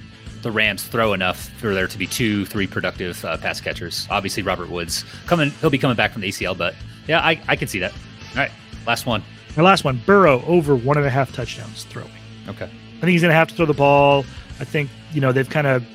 the 0.42 0.50
Rams 0.50 0.84
throw 0.84 1.12
enough 1.12 1.48
for 1.58 1.74
there 1.74 1.86
to 1.86 1.98
be 1.98 2.06
two, 2.06 2.46
three 2.46 2.66
productive 2.66 3.24
uh, 3.24 3.36
pass 3.36 3.60
catchers. 3.60 4.06
Obviously, 4.10 4.42
Robert 4.42 4.70
Woods 4.70 5.04
coming, 5.26 5.50
he'll 5.60 5.70
be 5.70 5.78
coming 5.78 5.96
back 5.96 6.12
from 6.12 6.22
the 6.22 6.28
ACL, 6.28 6.56
but 6.56 6.74
yeah, 7.06 7.20
I, 7.20 7.40
I 7.48 7.56
can 7.56 7.68
see 7.68 7.78
that. 7.80 7.92
All 8.30 8.36
right, 8.36 8.50
last 8.86 9.06
one. 9.06 9.22
My 9.56 9.62
last 9.62 9.84
one, 9.84 10.00
Burrow 10.06 10.44
over 10.46 10.76
one 10.76 10.96
and 10.96 11.06
a 11.06 11.10
half 11.10 11.32
touchdowns 11.32 11.84
throwing. 11.84 12.10
Okay. 12.48 12.64
I 12.64 13.00
think 13.00 13.10
he's 13.10 13.22
going 13.22 13.30
to 13.30 13.36
have 13.36 13.48
to 13.48 13.54
throw 13.54 13.66
the 13.66 13.74
ball. 13.74 14.24
I 14.60 14.64
think 14.64 14.90
you 15.12 15.20
know 15.20 15.32
they've 15.32 15.48
kind 15.48 15.66
of 15.66 15.86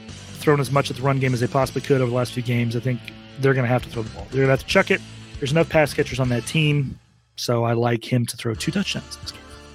thrown 0.46 0.60
as 0.60 0.72
much 0.72 0.90
at 0.90 0.98
the 0.98 1.04
run 1.04 1.20
game 1.20 1.34
as 1.34 1.40
they 1.40 1.48
possibly 1.48 1.82
could 1.82 2.02
over 2.02 2.10
the 2.10 2.16
last 2.16 2.34
few 2.34 2.44
games. 2.44 2.76
I 2.76 2.80
think 2.80 3.00
they're 3.40 3.54
going 3.54 3.64
to 3.64 3.70
have 3.70 3.84
to 3.84 3.90
throw 3.90 4.04
the 4.04 4.10
ball. 4.10 4.24
They're 4.32 4.46
going 4.46 4.48
to 4.48 4.52
have 4.52 4.60
to 4.60 4.66
chuck 4.66 4.92
it. 4.92 5.02
There's 5.40 5.52
enough 5.52 5.70
pass 5.70 5.94
catchers 5.94 6.20
on 6.20 6.30
that 6.30 6.46
team, 6.46 7.00
so 7.36 7.64
I 7.64 7.74
like 7.74 8.04
him 8.04 8.26
to 8.26 8.38
throw 8.38 8.54
two 8.54 8.72
touchdowns 8.72 9.18
this 9.18 9.34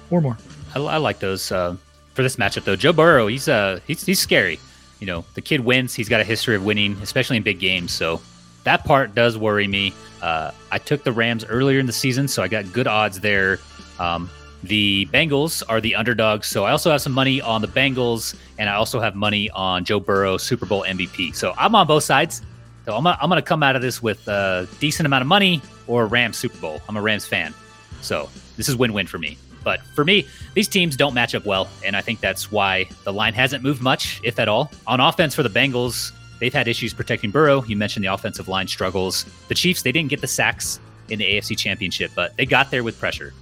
or 0.09 0.21
more. 0.21 0.37
I, 0.75 0.79
I 0.79 0.97
like 0.97 1.19
those 1.19 1.51
uh, 1.51 1.75
for 2.13 2.23
this 2.23 2.35
matchup 2.35 2.63
though. 2.63 2.75
Joe 2.75 2.93
Burrow, 2.93 3.27
he's 3.27 3.47
uh 3.47 3.79
he's 3.87 4.05
he's 4.05 4.19
scary 4.19 4.59
you 5.01 5.07
know, 5.07 5.25
the 5.33 5.41
kid 5.41 5.59
wins. 5.61 5.93
He's 5.93 6.07
got 6.07 6.21
a 6.21 6.23
history 6.23 6.55
of 6.55 6.63
winning, 6.63 6.95
especially 7.01 7.35
in 7.35 7.43
big 7.43 7.59
games. 7.59 7.91
So 7.91 8.21
that 8.63 8.85
part 8.85 9.13
does 9.15 9.37
worry 9.37 9.67
me. 9.67 9.93
Uh, 10.21 10.51
I 10.71 10.77
took 10.77 11.03
the 11.03 11.11
Rams 11.11 11.43
earlier 11.43 11.79
in 11.79 11.87
the 11.87 11.91
season, 11.91 12.27
so 12.27 12.43
I 12.43 12.47
got 12.47 12.71
good 12.71 12.87
odds 12.87 13.19
there. 13.19 13.59
Um, 13.99 14.29
the 14.63 15.07
Bengals 15.11 15.63
are 15.67 15.81
the 15.81 15.95
underdogs, 15.95 16.45
so 16.45 16.65
I 16.65 16.71
also 16.71 16.91
have 16.91 17.01
some 17.01 17.13
money 17.13 17.41
on 17.41 17.61
the 17.61 17.67
Bengals, 17.67 18.35
and 18.59 18.69
I 18.69 18.75
also 18.75 18.99
have 18.99 19.15
money 19.15 19.49
on 19.49 19.83
Joe 19.83 19.99
Burrow, 19.99 20.37
Super 20.37 20.67
Bowl 20.67 20.85
MVP. 20.87 21.35
So 21.35 21.55
I'm 21.57 21.73
on 21.73 21.87
both 21.87 22.03
sides. 22.03 22.43
So 22.85 22.95
I'm, 22.95 23.05
I'm 23.07 23.29
going 23.29 23.41
to 23.41 23.47
come 23.47 23.63
out 23.63 23.75
of 23.75 23.81
this 23.81 24.03
with 24.03 24.27
a 24.27 24.67
decent 24.79 25.07
amount 25.07 25.23
of 25.23 25.27
money 25.27 25.61
or 25.87 26.03
a 26.03 26.05
Rams 26.05 26.37
Super 26.37 26.57
Bowl. 26.57 26.79
I'm 26.87 26.97
a 26.97 27.01
Rams 27.01 27.25
fan. 27.25 27.55
So 28.01 28.29
this 28.55 28.69
is 28.69 28.75
win 28.75 28.93
win 28.93 29.07
for 29.07 29.17
me. 29.17 29.37
But 29.63 29.81
for 29.95 30.03
me, 30.03 30.27
these 30.53 30.67
teams 30.67 30.95
don't 30.95 31.13
match 31.13 31.35
up 31.35 31.45
well, 31.45 31.69
and 31.85 31.95
I 31.95 32.01
think 32.01 32.19
that's 32.19 32.51
why 32.51 32.89
the 33.03 33.13
line 33.13 33.33
hasn't 33.33 33.63
moved 33.63 33.81
much, 33.81 34.19
if 34.23 34.39
at 34.39 34.47
all. 34.47 34.71
On 34.87 34.99
offense 34.99 35.35
for 35.35 35.43
the 35.43 35.49
Bengals, 35.49 36.11
they've 36.39 36.53
had 36.53 36.67
issues 36.67 36.93
protecting 36.93 37.31
Burrow. 37.31 37.63
You 37.63 37.75
mentioned 37.75 38.03
the 38.03 38.13
offensive 38.13 38.47
line 38.47 38.67
struggles. 38.67 39.25
The 39.47 39.55
Chiefs, 39.55 39.83
they 39.83 39.91
didn't 39.91 40.09
get 40.09 40.21
the 40.21 40.27
sacks 40.27 40.79
in 41.09 41.19
the 41.19 41.25
AFC 41.25 41.57
Championship, 41.57 42.11
but 42.15 42.35
they 42.37 42.45
got 42.45 42.71
there 42.71 42.83
with 42.83 42.99
pressure. 42.99 43.33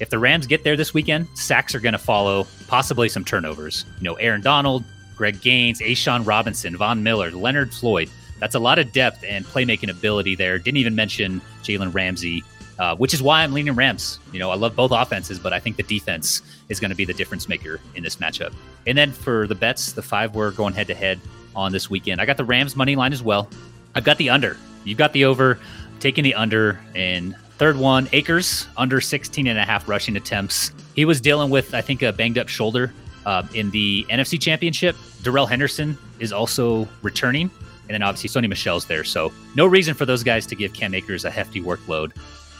If 0.00 0.10
the 0.10 0.18
Rams 0.18 0.46
get 0.46 0.62
there 0.62 0.76
this 0.76 0.94
weekend, 0.94 1.26
sacks 1.34 1.74
are 1.74 1.80
going 1.80 1.92
to 1.92 1.98
follow, 1.98 2.46
possibly 2.68 3.08
some 3.08 3.24
turnovers. 3.24 3.84
You 3.98 4.04
know, 4.04 4.14
Aaron 4.14 4.40
Donald, 4.40 4.84
Greg 5.16 5.40
Gaines, 5.40 5.80
A'Shawn 5.80 6.24
Robinson, 6.24 6.76
Von 6.76 7.02
Miller, 7.02 7.32
Leonard 7.32 7.74
Floyd. 7.74 8.08
That's 8.38 8.54
a 8.54 8.60
lot 8.60 8.78
of 8.78 8.92
depth 8.92 9.24
and 9.26 9.44
playmaking 9.44 9.90
ability 9.90 10.36
there. 10.36 10.58
Didn't 10.58 10.78
even 10.78 10.94
mention 10.94 11.40
Jalen 11.64 11.92
Ramsey 11.92 12.44
uh, 12.78 12.96
which 12.96 13.14
is 13.14 13.22
why 13.22 13.42
I'm 13.42 13.52
leaning 13.52 13.74
Rams. 13.74 14.18
You 14.32 14.38
know, 14.38 14.50
I 14.50 14.54
love 14.54 14.76
both 14.76 14.92
offenses, 14.92 15.38
but 15.38 15.52
I 15.52 15.60
think 15.60 15.76
the 15.76 15.82
defense 15.82 16.42
is 16.68 16.78
going 16.80 16.90
to 16.90 16.96
be 16.96 17.04
the 17.04 17.14
difference 17.14 17.48
maker 17.48 17.80
in 17.94 18.02
this 18.02 18.16
matchup. 18.16 18.52
And 18.86 18.96
then 18.96 19.12
for 19.12 19.46
the 19.46 19.54
bets, 19.54 19.92
the 19.92 20.02
five 20.02 20.34
we're 20.34 20.50
going 20.50 20.74
head 20.74 20.86
to 20.88 20.94
head 20.94 21.20
on 21.56 21.72
this 21.72 21.90
weekend. 21.90 22.20
I 22.20 22.26
got 22.26 22.36
the 22.36 22.44
Rams 22.44 22.76
money 22.76 22.96
line 22.96 23.12
as 23.12 23.22
well. 23.22 23.48
I've 23.94 24.04
got 24.04 24.18
the 24.18 24.30
under. 24.30 24.56
You've 24.84 24.98
got 24.98 25.12
the 25.12 25.24
over. 25.24 25.58
taking 26.00 26.22
the 26.22 26.34
under. 26.34 26.78
in 26.94 27.34
third 27.58 27.76
one, 27.76 28.08
Akers 28.12 28.68
under 28.76 29.00
16 29.00 29.48
and 29.48 29.58
a 29.58 29.64
half 29.64 29.88
rushing 29.88 30.16
attempts. 30.16 30.70
He 30.94 31.04
was 31.04 31.20
dealing 31.20 31.50
with, 31.50 31.74
I 31.74 31.80
think, 31.80 32.02
a 32.02 32.12
banged 32.12 32.38
up 32.38 32.48
shoulder 32.48 32.94
uh, 33.26 33.42
in 33.52 33.70
the 33.70 34.06
NFC 34.08 34.40
Championship. 34.40 34.94
Darrell 35.22 35.46
Henderson 35.46 35.98
is 36.20 36.32
also 36.32 36.88
returning. 37.02 37.50
And 37.88 37.94
then 37.94 38.02
obviously 38.02 38.40
Sony 38.40 38.48
Michel's 38.48 38.84
there. 38.84 39.02
So 39.02 39.32
no 39.54 39.66
reason 39.66 39.94
for 39.94 40.04
those 40.04 40.22
guys 40.22 40.46
to 40.46 40.54
give 40.54 40.72
Cam 40.74 40.94
Akers 40.94 41.24
a 41.24 41.30
hefty 41.30 41.60
workload. 41.60 42.12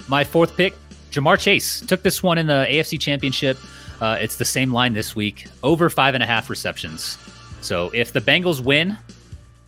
My 0.08 0.24
fourth 0.24 0.56
pick, 0.56 0.74
Ja'Marr 1.10 1.38
Chase. 1.38 1.80
Took 1.80 2.02
this 2.02 2.22
one 2.22 2.38
in 2.38 2.46
the 2.46 2.66
AFC 2.68 2.98
Championship. 2.98 3.58
Uh, 4.00 4.16
it's 4.20 4.36
the 4.36 4.44
same 4.44 4.72
line 4.72 4.94
this 4.94 5.14
week, 5.14 5.46
over 5.62 5.90
five 5.90 6.14
and 6.14 6.22
a 6.22 6.26
half 6.26 6.48
receptions. 6.48 7.18
So 7.60 7.90
if 7.92 8.12
the 8.12 8.20
Bengals 8.20 8.60
win, 8.60 8.96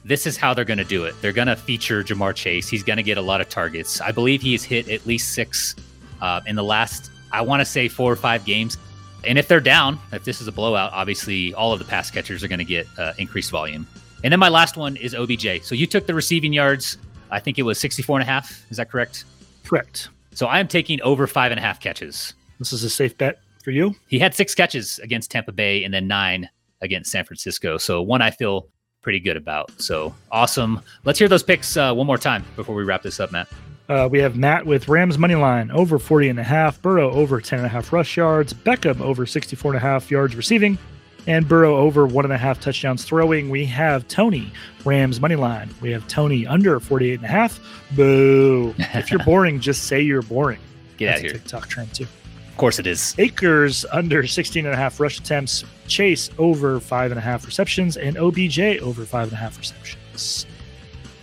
this 0.04 0.26
is 0.26 0.36
how 0.36 0.54
they're 0.54 0.64
going 0.64 0.78
to 0.78 0.84
do 0.84 1.04
it. 1.04 1.14
They're 1.20 1.32
going 1.32 1.48
to 1.48 1.56
feature 1.56 2.02
Ja'Marr 2.02 2.34
Chase. 2.34 2.68
He's 2.68 2.82
going 2.82 2.96
to 2.96 3.02
get 3.02 3.18
a 3.18 3.22
lot 3.22 3.40
of 3.40 3.48
targets. 3.48 4.00
I 4.00 4.12
believe 4.12 4.40
he 4.40 4.52
has 4.52 4.64
hit 4.64 4.88
at 4.88 5.06
least 5.06 5.34
six 5.34 5.74
uh, 6.22 6.40
in 6.46 6.56
the 6.56 6.64
last, 6.64 7.10
I 7.32 7.42
want 7.42 7.60
to 7.60 7.66
say, 7.66 7.88
four 7.88 8.10
or 8.10 8.16
five 8.16 8.44
games. 8.44 8.78
And 9.24 9.38
if 9.38 9.46
they're 9.48 9.60
down, 9.60 9.98
if 10.12 10.24
this 10.24 10.40
is 10.40 10.48
a 10.48 10.52
blowout, 10.52 10.92
obviously 10.94 11.52
all 11.52 11.72
of 11.72 11.78
the 11.78 11.84
pass 11.84 12.10
catchers 12.10 12.42
are 12.42 12.48
going 12.48 12.60
to 12.60 12.64
get 12.64 12.86
uh, 12.96 13.12
increased 13.18 13.50
volume. 13.50 13.86
And 14.24 14.32
then 14.32 14.40
my 14.40 14.48
last 14.48 14.78
one 14.78 14.96
is 14.96 15.14
OBJ. 15.14 15.62
So 15.62 15.74
you 15.74 15.86
took 15.86 16.06
the 16.06 16.14
receiving 16.14 16.52
yards. 16.52 16.96
I 17.30 17.40
think 17.40 17.58
it 17.58 17.62
was 17.62 17.78
64 17.78 18.20
and 18.20 18.28
a 18.28 18.30
half. 18.30 18.64
Is 18.70 18.78
that 18.78 18.90
correct? 18.90 19.24
Correct. 19.64 20.08
So 20.40 20.46
I 20.46 20.58
am 20.58 20.68
taking 20.68 21.02
over 21.02 21.26
five 21.26 21.52
and 21.52 21.60
a 21.60 21.62
half 21.62 21.80
catches. 21.80 22.32
This 22.58 22.72
is 22.72 22.82
a 22.82 22.88
safe 22.88 23.18
bet 23.18 23.40
for 23.62 23.72
you. 23.72 23.94
He 24.08 24.18
had 24.18 24.34
six 24.34 24.54
catches 24.54 24.98
against 25.00 25.30
Tampa 25.30 25.52
Bay 25.52 25.84
and 25.84 25.92
then 25.92 26.08
nine 26.08 26.48
against 26.80 27.12
San 27.12 27.26
Francisco. 27.26 27.76
So 27.76 28.00
one 28.00 28.22
I 28.22 28.30
feel 28.30 28.66
pretty 29.02 29.20
good 29.20 29.36
about. 29.36 29.70
So 29.82 30.14
awesome. 30.32 30.80
Let's 31.04 31.18
hear 31.18 31.28
those 31.28 31.42
picks 31.42 31.76
uh, 31.76 31.92
one 31.92 32.06
more 32.06 32.16
time 32.16 32.46
before 32.56 32.74
we 32.74 32.84
wrap 32.84 33.02
this 33.02 33.20
up, 33.20 33.32
Mat. 33.32 33.48
Uh, 33.90 34.08
we 34.10 34.18
have 34.20 34.34
Mat 34.34 34.64
with 34.64 34.88
Rams 34.88 35.18
money 35.18 35.34
line 35.34 35.70
over 35.72 35.98
40 35.98 36.30
and 36.30 36.40
a 36.40 36.42
half, 36.42 36.80
Burrow 36.80 37.10
over 37.10 37.38
10 37.42 37.58
and 37.58 37.66
a 37.66 37.68
half 37.68 37.92
rush 37.92 38.16
yards, 38.16 38.54
Beckham 38.54 39.02
over 39.02 39.26
64 39.26 39.72
and 39.72 39.76
a 39.76 39.80
half 39.80 40.10
yards 40.10 40.34
receiving, 40.36 40.78
and 41.26 41.48
Burrow 41.48 41.76
over 41.76 42.06
one 42.06 42.24
and 42.24 42.32
a 42.32 42.38
half 42.38 42.60
touchdowns 42.60 43.04
throwing. 43.04 43.50
We 43.50 43.64
have 43.66 44.06
Tony 44.08 44.52
Rams 44.84 45.20
money 45.20 45.36
line. 45.36 45.70
We 45.80 45.90
have 45.90 46.06
Tony 46.08 46.46
under 46.46 46.80
48 46.80 47.14
and 47.14 47.24
a 47.24 47.28
half. 47.28 47.60
Boo. 47.92 48.74
if 48.78 49.10
you're 49.10 49.24
boring, 49.24 49.60
just 49.60 49.84
say 49.84 50.00
you're 50.00 50.22
boring. 50.22 50.60
Get 50.96 51.06
That's 51.06 51.18
out 51.18 51.24
here. 51.24 51.32
TikTok 51.32 51.68
trend 51.68 51.94
too. 51.94 52.06
Of 52.48 52.56
course 52.56 52.78
it 52.78 52.86
is. 52.86 53.14
Akers 53.18 53.86
under 53.90 54.26
16 54.26 54.66
and 54.66 54.74
a 54.74 54.76
half 54.76 55.00
rush 55.00 55.18
attempts, 55.18 55.64
Chase 55.86 56.30
over 56.38 56.78
five 56.78 57.10
and 57.10 57.18
a 57.18 57.22
half 57.22 57.46
receptions, 57.46 57.96
and 57.96 58.16
OBJ 58.18 58.58
over 58.82 59.04
five 59.04 59.28
and 59.28 59.32
a 59.32 59.36
half 59.36 59.56
receptions. 59.58 60.46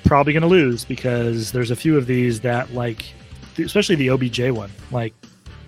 Probably 0.04 0.34
going 0.34 0.42
to 0.42 0.48
lose 0.48 0.84
because 0.84 1.52
there's 1.52 1.70
a 1.70 1.76
few 1.76 1.98
of 1.98 2.08
these 2.08 2.40
that, 2.42 2.74
like, 2.74 3.06
especially 3.58 3.96
the 3.96 4.10
OBJ 4.10 4.50
one, 4.52 4.72
like, 4.92 5.14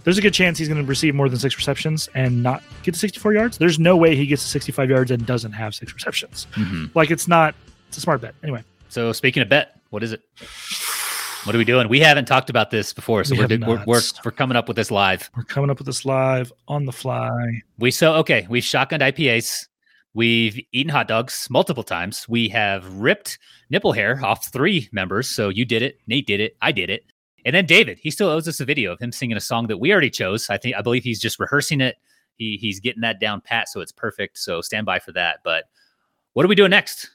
there's 0.04 0.18
a 0.18 0.22
good 0.22 0.34
chance 0.34 0.58
he's 0.58 0.68
going 0.68 0.82
to 0.82 0.88
receive 0.88 1.14
more 1.16 1.30
than 1.30 1.38
six 1.40 1.56
receptions 1.58 2.10
and 2.16 2.42
not 2.42 2.64
get 2.84 2.94
to 2.94 3.00
64 3.00 3.34
yards. 3.34 3.58
There's 3.58 3.80
no 3.80 3.98
way 3.98 4.16
he 4.16 4.26
gets 4.26 4.44
to 4.44 4.50
65 4.50 4.90
yards 4.90 5.12
and 5.12 5.26
doesn't 5.26 5.52
have 5.54 5.76
six 5.76 5.94
receptions. 5.94 6.48
Mhm. 6.54 6.94
Like, 6.96 7.12
it's 7.12 7.28
not, 7.28 7.56
it's 7.88 7.98
a 7.98 8.02
smart 8.02 8.22
bet. 8.22 8.36
Anyway, 8.44 8.64
So 8.90 9.12
speaking 9.14 9.44
of 9.44 9.50
bet, 9.50 9.80
what 9.90 10.04
is 10.04 10.12
it? 10.14 10.22
What 11.46 11.56
are 11.56 11.58
we 11.58 11.66
doing? 11.66 11.88
We 11.88 12.00
haven't 12.02 12.26
talked 12.26 12.50
about 12.50 12.70
this 12.70 12.92
before, 12.94 13.24
so 13.24 13.34
We 13.36 13.46
we're, 13.58 13.60
we're, 13.68 13.84
we're 13.86 14.02
we're 14.26 14.32
coming 14.32 14.58
up 14.58 14.68
with 14.68 14.76
this 14.76 14.92
live. 14.92 15.30
we're 15.38 15.44
coming 15.44 15.70
up 15.70 15.78
with 15.78 15.86
this 15.88 16.04
live 16.06 16.52
on 16.68 16.86
the 16.86 16.92
fly. 16.92 17.62
We 17.78 17.92
so 17.92 18.16
okay. 18.16 18.46
We've 18.50 18.64
shotgunned 18.64 19.02
IPAs. 19.02 19.68
We've 20.14 20.60
eaten 20.74 20.90
hot 20.90 21.08
dogs 21.08 21.48
multiple 21.50 21.84
times. 21.84 22.28
We 22.28 22.50
have 22.50 22.86
ripped 22.94 23.40
nipple 23.70 23.94
hair 23.94 24.20
off 24.24 24.52
three 24.52 24.90
members. 24.92 25.30
So 25.30 25.48
you 25.50 25.64
did 25.66 25.82
it, 25.82 26.00
Nate 26.08 26.28
did 26.28 26.40
it, 26.42 26.58
I 26.62 26.72
did 26.74 26.90
it, 26.90 27.06
and 27.46 27.56
then 27.56 27.66
David. 27.66 28.00
He 28.02 28.12
still 28.12 28.30
owes 28.30 28.48
us 28.48 28.60
a 28.60 28.66
video 28.66 28.92
of 28.92 29.00
him 29.00 29.12
singing 29.12 29.38
a 29.38 29.42
song 29.42 29.68
that 29.68 29.78
we 29.78 29.92
already 29.92 30.10
chose. 30.10 30.50
I 30.50 30.58
think 30.58 30.76
I 30.76 30.82
believe 30.82 31.04
he's 31.04 31.20
just 31.20 31.40
rehearsing 31.40 31.82
it. 31.82 31.96
He 32.36 32.58
he's 32.58 32.80
getting 32.80 33.02
that 33.02 33.20
down 33.20 33.42
pat, 33.42 33.70
so 33.70 33.82
it's 33.82 33.92
perfect. 33.92 34.38
So 34.38 34.62
stand 34.62 34.86
by 34.86 35.00
for 35.00 35.12
that. 35.14 35.40
But 35.44 35.66
what 36.34 36.46
are 36.46 36.50
we 36.50 36.56
doing 36.56 36.72
next? 36.72 37.10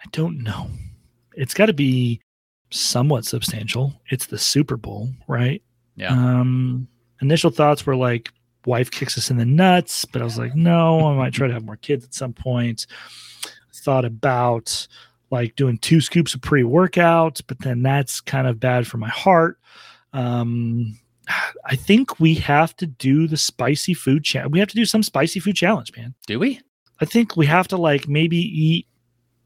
I 0.00 0.08
don't 0.12 0.42
know. 0.42 0.68
It's 1.34 1.54
got 1.54 1.66
to 1.66 1.72
be 1.72 2.20
somewhat 2.70 3.24
substantial. 3.24 3.92
It's 4.08 4.26
the 4.26 4.38
Super 4.38 4.76
Bowl, 4.76 5.08
right? 5.28 5.62
Yeah. 5.96 6.10
Um, 6.10 6.88
initial 7.20 7.50
thoughts 7.50 7.86
were 7.86 7.96
like, 7.96 8.30
wife 8.66 8.90
kicks 8.90 9.16
us 9.16 9.30
in 9.30 9.36
the 9.36 9.44
nuts, 9.44 10.04
but 10.04 10.20
I 10.20 10.24
was 10.24 10.38
like, 10.38 10.54
no, 10.54 11.06
I 11.06 11.16
might 11.16 11.32
try 11.32 11.46
to 11.46 11.54
have 11.54 11.64
more 11.64 11.76
kids 11.76 12.04
at 12.04 12.14
some 12.14 12.32
point. 12.32 12.86
Thought 13.74 14.04
about 14.04 14.86
like 15.30 15.56
doing 15.56 15.78
two 15.78 16.00
scoops 16.00 16.34
of 16.34 16.40
pre 16.42 16.62
workout, 16.64 17.40
but 17.46 17.58
then 17.60 17.82
that's 17.82 18.20
kind 18.20 18.46
of 18.46 18.60
bad 18.60 18.86
for 18.86 18.98
my 18.98 19.08
heart. 19.08 19.58
Um, 20.12 20.98
I 21.64 21.74
think 21.76 22.20
we 22.20 22.34
have 22.36 22.76
to 22.76 22.86
do 22.86 23.26
the 23.26 23.36
spicy 23.36 23.94
food 23.94 24.24
challenge. 24.24 24.52
We 24.52 24.60
have 24.60 24.68
to 24.68 24.76
do 24.76 24.84
some 24.84 25.02
spicy 25.02 25.40
food 25.40 25.56
challenge, 25.56 25.92
man. 25.96 26.14
Do 26.26 26.38
we? 26.38 26.60
I 27.00 27.04
think 27.04 27.36
we 27.36 27.46
have 27.46 27.68
to 27.68 27.76
like 27.76 28.08
maybe 28.08 28.36
eat 28.38 28.86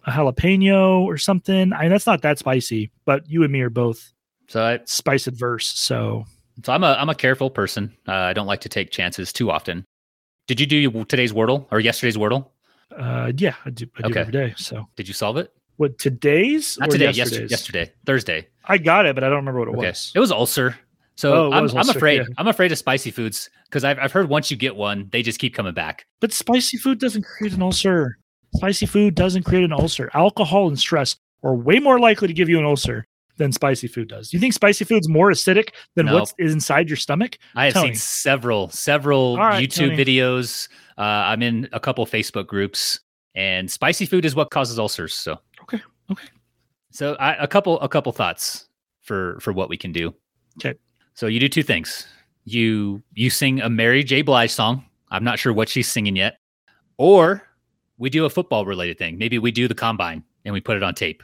a 0.06 0.10
jalapeno 0.10 1.00
or 1.02 1.16
something. 1.18 1.72
I 1.72 1.82
mean, 1.82 1.90
that's 1.90 2.06
not 2.06 2.22
that 2.22 2.38
spicy, 2.38 2.90
but 3.04 3.28
you 3.28 3.42
and 3.42 3.52
me 3.52 3.60
are 3.62 3.70
both 3.70 4.12
So 4.48 4.62
I 4.62 4.80
spice 4.84 5.26
adverse. 5.26 5.66
So 5.68 6.26
so 6.62 6.72
I'm 6.72 6.84
a 6.84 6.92
I'm 6.98 7.08
a 7.08 7.14
careful 7.14 7.50
person. 7.50 7.96
Uh, 8.06 8.12
I 8.12 8.32
don't 8.34 8.46
like 8.46 8.60
to 8.62 8.68
take 8.68 8.90
chances 8.90 9.32
too 9.32 9.50
often. 9.50 9.84
Did 10.46 10.60
you 10.60 10.66
do 10.66 11.04
today's 11.04 11.32
Wordle 11.32 11.66
or 11.70 11.80
yesterday's 11.80 12.16
Wordle? 12.16 12.48
uh, 12.96 13.32
yeah, 13.36 13.54
I 13.64 13.70
do, 13.70 13.86
I 13.96 14.02
do 14.02 14.10
Okay. 14.10 14.20
every 14.20 14.32
day. 14.32 14.54
So 14.56 14.86
Did 14.96 15.08
you 15.08 15.14
solve 15.14 15.36
it? 15.36 15.52
What 15.80 15.98
today's 15.98 16.76
Not 16.78 16.90
or 16.90 16.92
today. 16.92 17.10
Yesterday. 17.10 17.46
Yesterday. 17.48 17.92
Thursday. 18.04 18.46
I 18.66 18.76
got 18.76 19.06
it, 19.06 19.14
but 19.14 19.24
I 19.24 19.28
don't 19.28 19.36
remember 19.38 19.60
what 19.60 19.68
it 19.68 19.76
Okay. 19.78 19.88
was. 19.88 20.12
It 20.14 20.20
was 20.20 20.30
ulcer. 20.30 20.76
So 21.16 21.32
Oh, 21.32 21.52
I'm, 21.52 21.64
I'm 21.70 21.76
ulcer, 21.78 21.96
afraid. 21.96 22.18
yeah. 22.18 22.24
I'm 22.36 22.48
afraid 22.48 22.70
of 22.70 22.76
spicy 22.78 23.10
foods 23.10 23.48
because 23.64 23.82
I've 23.82 23.98
I've 23.98 24.12
heard 24.12 24.28
once 24.28 24.50
you 24.50 24.56
get 24.58 24.76
one, 24.76 25.08
they 25.10 25.22
just 25.22 25.38
keep 25.38 25.54
coming 25.54 25.72
back. 25.72 26.04
But 26.20 26.32
spicy 26.34 26.76
food 26.76 26.98
doesn't 27.00 27.24
create 27.24 27.54
an 27.54 27.62
ulcer. 27.62 28.18
Spicy 28.56 28.84
food 28.86 29.14
doesn't 29.14 29.44
create 29.44 29.64
an 29.64 29.72
ulcer. 29.72 30.10
Alcohol 30.12 30.68
and 30.68 30.78
stress 30.78 31.16
are 31.42 31.54
way 31.54 31.78
more 31.78 31.98
likely 31.98 32.28
to 32.28 32.34
give 32.34 32.48
you 32.50 32.58
an 32.58 32.64
ulcer 32.66 33.06
than 33.38 33.50
spicy 33.52 33.86
food 33.86 34.08
does. 34.08 34.28
Do 34.28 34.36
you 34.36 34.40
think 34.40 34.52
spicy 34.52 34.84
food's 34.84 35.08
more 35.08 35.30
acidic 35.30 35.70
than 35.96 36.06
No. 36.06 36.14
what's 36.14 36.34
inside 36.38 36.90
your 36.90 36.96
stomach? 36.98 37.38
I 37.54 37.64
have 37.66 37.74
seen 37.74 37.94
several 37.94 38.68
several 38.68 39.38
right, 39.38 39.66
YouTube 39.66 39.96
videos. 39.96 40.68
Uh, 40.98 41.02
I'm 41.02 41.42
in 41.42 41.66
a 41.72 41.80
couple 41.80 42.04
Facebook 42.04 42.46
groups, 42.46 43.00
and 43.34 43.70
spicy 43.70 44.06
food 44.06 44.24
is 44.24 44.34
what 44.34 44.50
causes 44.50 44.78
ulcers. 44.78 45.14
So 45.14 45.38
Okay, 45.62 45.80
okay. 46.10 46.28
So 46.90 47.14
I, 47.14 47.34
a 47.42 47.46
couple 47.46 47.80
a 47.80 47.88
couple 47.88 48.12
thoughts 48.12 48.68
for 49.00 49.38
for 49.40 49.52
what 49.52 49.68
we 49.68 49.76
can 49.76 49.92
do. 49.92 50.14
Okay. 50.58 50.78
So 51.14 51.26
you 51.26 51.40
do 51.40 51.48
two 51.48 51.62
things. 51.62 52.06
You 52.44 53.02
you 53.14 53.30
sing 53.30 53.60
a 53.60 53.68
Mary 53.68 54.02
J. 54.02 54.22
Blige 54.22 54.50
song. 54.50 54.84
I'm 55.10 55.24
not 55.24 55.38
sure 55.38 55.52
what 55.52 55.68
she's 55.68 55.88
singing 55.88 56.16
yet. 56.16 56.38
Or 56.96 57.42
we 57.98 58.10
do 58.10 58.24
a 58.24 58.30
football 58.30 58.66
related 58.66 58.98
thing. 58.98 59.18
Maybe 59.18 59.38
we 59.38 59.50
do 59.52 59.68
the 59.68 59.74
combine 59.74 60.24
and 60.44 60.54
we 60.54 60.60
put 60.60 60.76
it 60.76 60.82
on 60.82 60.94
tape. 60.94 61.22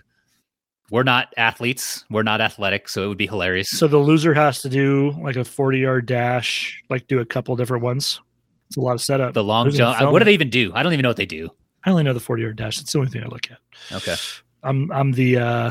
We're 0.91 1.03
not 1.03 1.33
athletes. 1.37 2.05
We're 2.11 2.23
not 2.23 2.41
athletic, 2.41 2.89
so 2.89 3.05
it 3.05 3.09
would 3.09 3.19
be 3.19 3.27
hilarious. 3.27 3.71
So 3.71 3.89
the 3.89 3.99
loser 3.99 4.33
has 4.35 4.63
to 4.63 4.69
do 4.69 5.13
like 5.21 5.35
a 5.35 5.45
40 5.45 5.79
yard 5.79 6.07
dash, 6.07 6.81
like 6.89 7.09
do 7.09 7.19
a 7.19 7.25
couple 7.25 7.57
different 7.57 7.83
ones. 7.83 8.21
It's 8.69 8.77
a 8.77 8.81
lot 8.81 8.95
of 8.95 9.01
setup. 9.01 9.35
the 9.35 9.43
long 9.43 9.71
jump. 9.71 10.13
What 10.13 10.21
do 10.21 10.25
they 10.25 10.35
even 10.35 10.51
do? 10.51 10.73
I 10.75 10.83
don't 10.83 10.93
even 10.93 11.03
know 11.03 11.09
what 11.11 11.17
they 11.17 11.27
do. 11.27 11.51
I 11.87 11.91
only 11.91 12.03
know 12.03 12.13
the 12.13 12.21
40 12.21 12.43
yard 12.43 12.57
dash. 12.57 12.77
That's 12.79 12.93
the 12.93 12.99
only 12.99 13.11
thing 13.11 13.23
I 13.23 13.29
look 13.29 13.49
at. 13.51 13.59
Okay. 13.93 14.17
I'm 14.63 14.91
I'm 14.93 15.13
the 15.13 15.39
uh, 15.39 15.71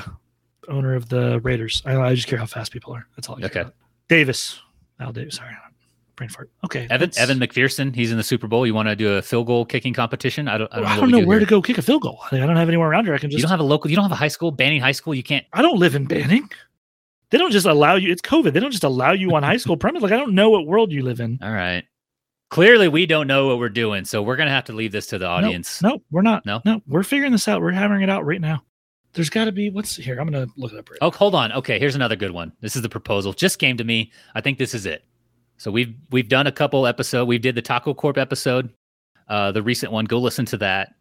owner 0.70 0.96
of 0.96 1.10
the 1.10 1.40
Raiders. 1.42 1.82
I, 1.86 1.96
I 1.98 2.16
just 2.16 2.28
care 2.28 2.40
how 2.40 2.46
fast 2.46 2.72
people 2.72 2.94
are. 2.94 3.06
That's 3.16 3.28
all. 3.30 3.36
I 3.36 3.42
care 3.42 3.50
Okay. 3.50 3.60
about. 3.62 3.74
Davis. 4.08 4.60
Al 5.00 5.12
Davis. 5.12 5.36
Sorry, 5.36 5.52
brain 6.16 6.30
fart. 6.30 6.50
Okay. 6.64 6.84
Evan 6.90 7.02
let's- 7.02 7.20
Evan 7.20 7.38
McPherson, 7.40 7.94
he's 7.94 8.12
in 8.12 8.18
the 8.18 8.24
Super 8.24 8.48
Bowl. 8.48 8.66
You 8.66 8.74
want 8.74 8.88
to 8.88 8.96
do 8.96 9.16
a 9.16 9.22
field 9.22 9.48
goal 9.48 9.66
kicking 9.66 9.94
competition? 9.94 10.48
I 10.48 10.58
don't. 10.58 10.74
I 10.74 10.78
I 10.78 10.80
don't 10.80 10.84
don't, 10.84 10.96
know, 10.96 11.02
what 11.02 11.06
we 11.08 11.12
know 11.12 11.20
do 11.22 11.28
where 11.28 11.40
here. 11.40 11.46
to 11.46 11.50
go 11.50 11.62
kick 11.62 11.78
a 11.78 11.82
field 11.82 12.04
goal. 12.04 12.20
I 12.32 12.38
don't 12.38 12.56
have 12.56 12.70
anywhere 12.70 12.90
around 12.90 13.06
here. 13.06 13.14
I 13.14 13.18
can 13.18 13.30
You 13.30 13.38
just. 13.38 13.42
don't 13.44 13.52
have 13.52 13.60
a 13.60 13.64
local. 13.64 13.90
You 13.90 13.96
don't 13.98 14.06
have 14.06 14.12
a 14.14 14.16
high 14.16 14.30
school. 14.30 14.52
Banning 14.52 14.80
high 14.80 14.94
school. 14.94 15.14
You 15.14 15.24
can't. 15.24 15.46
I 15.52 15.62
don't 15.62 15.78
live 15.80 15.96
in 15.96 16.06
Banning. 16.06 16.50
They 17.32 17.38
don't 17.38 17.52
just 17.52 17.66
allow 17.66 17.96
you. 17.96 18.12
It's 18.12 18.22
COVID. 18.22 18.54
They 18.54 18.60
don't 18.62 18.72
just 18.72 18.84
allow 18.86 19.12
you 19.12 19.36
on 19.36 19.44
high 19.44 19.58
school 19.58 19.76
premise. 19.84 20.02
Like 20.02 20.14
I 20.14 20.18
don't 20.18 20.34
know 20.36 20.50
what 20.52 20.66
world 20.66 20.94
you 20.94 21.02
live 21.04 21.20
in. 21.20 21.38
All 21.42 21.52
right. 21.52 21.84
Clearly, 22.50 22.88
we 22.88 23.06
don't 23.06 23.28
know 23.28 23.48
what 23.48 23.58
we're 23.58 23.70
doing, 23.70 24.06
so 24.06 24.22
we're 24.22 24.36
gonna 24.36 24.52
have 24.52 24.66
to 24.66 24.74
leave 24.74 24.92
this 24.92 25.08
to 25.08 25.18
the 25.18 25.26
audience. 25.26 25.82
No, 25.82 26.02
we're 26.12 26.22
not. 26.22 26.46
No? 26.46 26.62
no, 26.64 26.82
we're 26.88 27.04
figuring 27.04 27.32
this 27.32 27.48
out. 27.48 27.62
We're 27.62 27.72
hammering 27.72 28.04
it 28.04 28.10
out 28.10 28.26
right 28.26 28.40
now. 28.40 28.64
There's 29.14 29.30
got 29.30 29.46
to 29.46 29.52
be 29.52 29.70
what's 29.70 29.96
here. 29.96 30.20
I'm 30.20 30.28
gonna 30.30 30.48
look 30.58 30.74
it 30.74 30.78
up. 30.78 30.90
Right 30.90 31.00
Oh, 31.02 31.10
hold 31.10 31.36
on. 31.36 31.52
Okay, 31.54 31.80
here's 31.80 31.96
another 31.96 32.16
good 32.16 32.32
one. 32.32 32.52
This 32.62 32.76
is 32.76 32.82
the 32.82 32.90
proposal. 32.90 33.34
Just 33.34 33.60
came 33.60 33.78
to 33.78 33.84
me. 33.84 34.12
I 34.36 34.42
think 34.42 34.58
this 34.58 34.74
is 34.74 34.86
it. 34.86 35.06
So 35.58 35.72
we've 35.72 35.96
we've 36.12 36.30
done 36.30 36.48
a 36.48 36.52
couple 36.52 36.86
episode. 36.86 37.26
We 37.26 37.38
did 37.38 37.56
the 37.56 37.62
Taco 37.62 37.94
Corp 37.94 38.18
episode, 38.18 38.74
uh, 39.28 39.52
the 39.52 39.64
recent 39.64 39.92
one. 39.92 40.06
Go 40.06 40.20
listen 40.20 40.46
to 40.48 40.58
that 40.58 40.94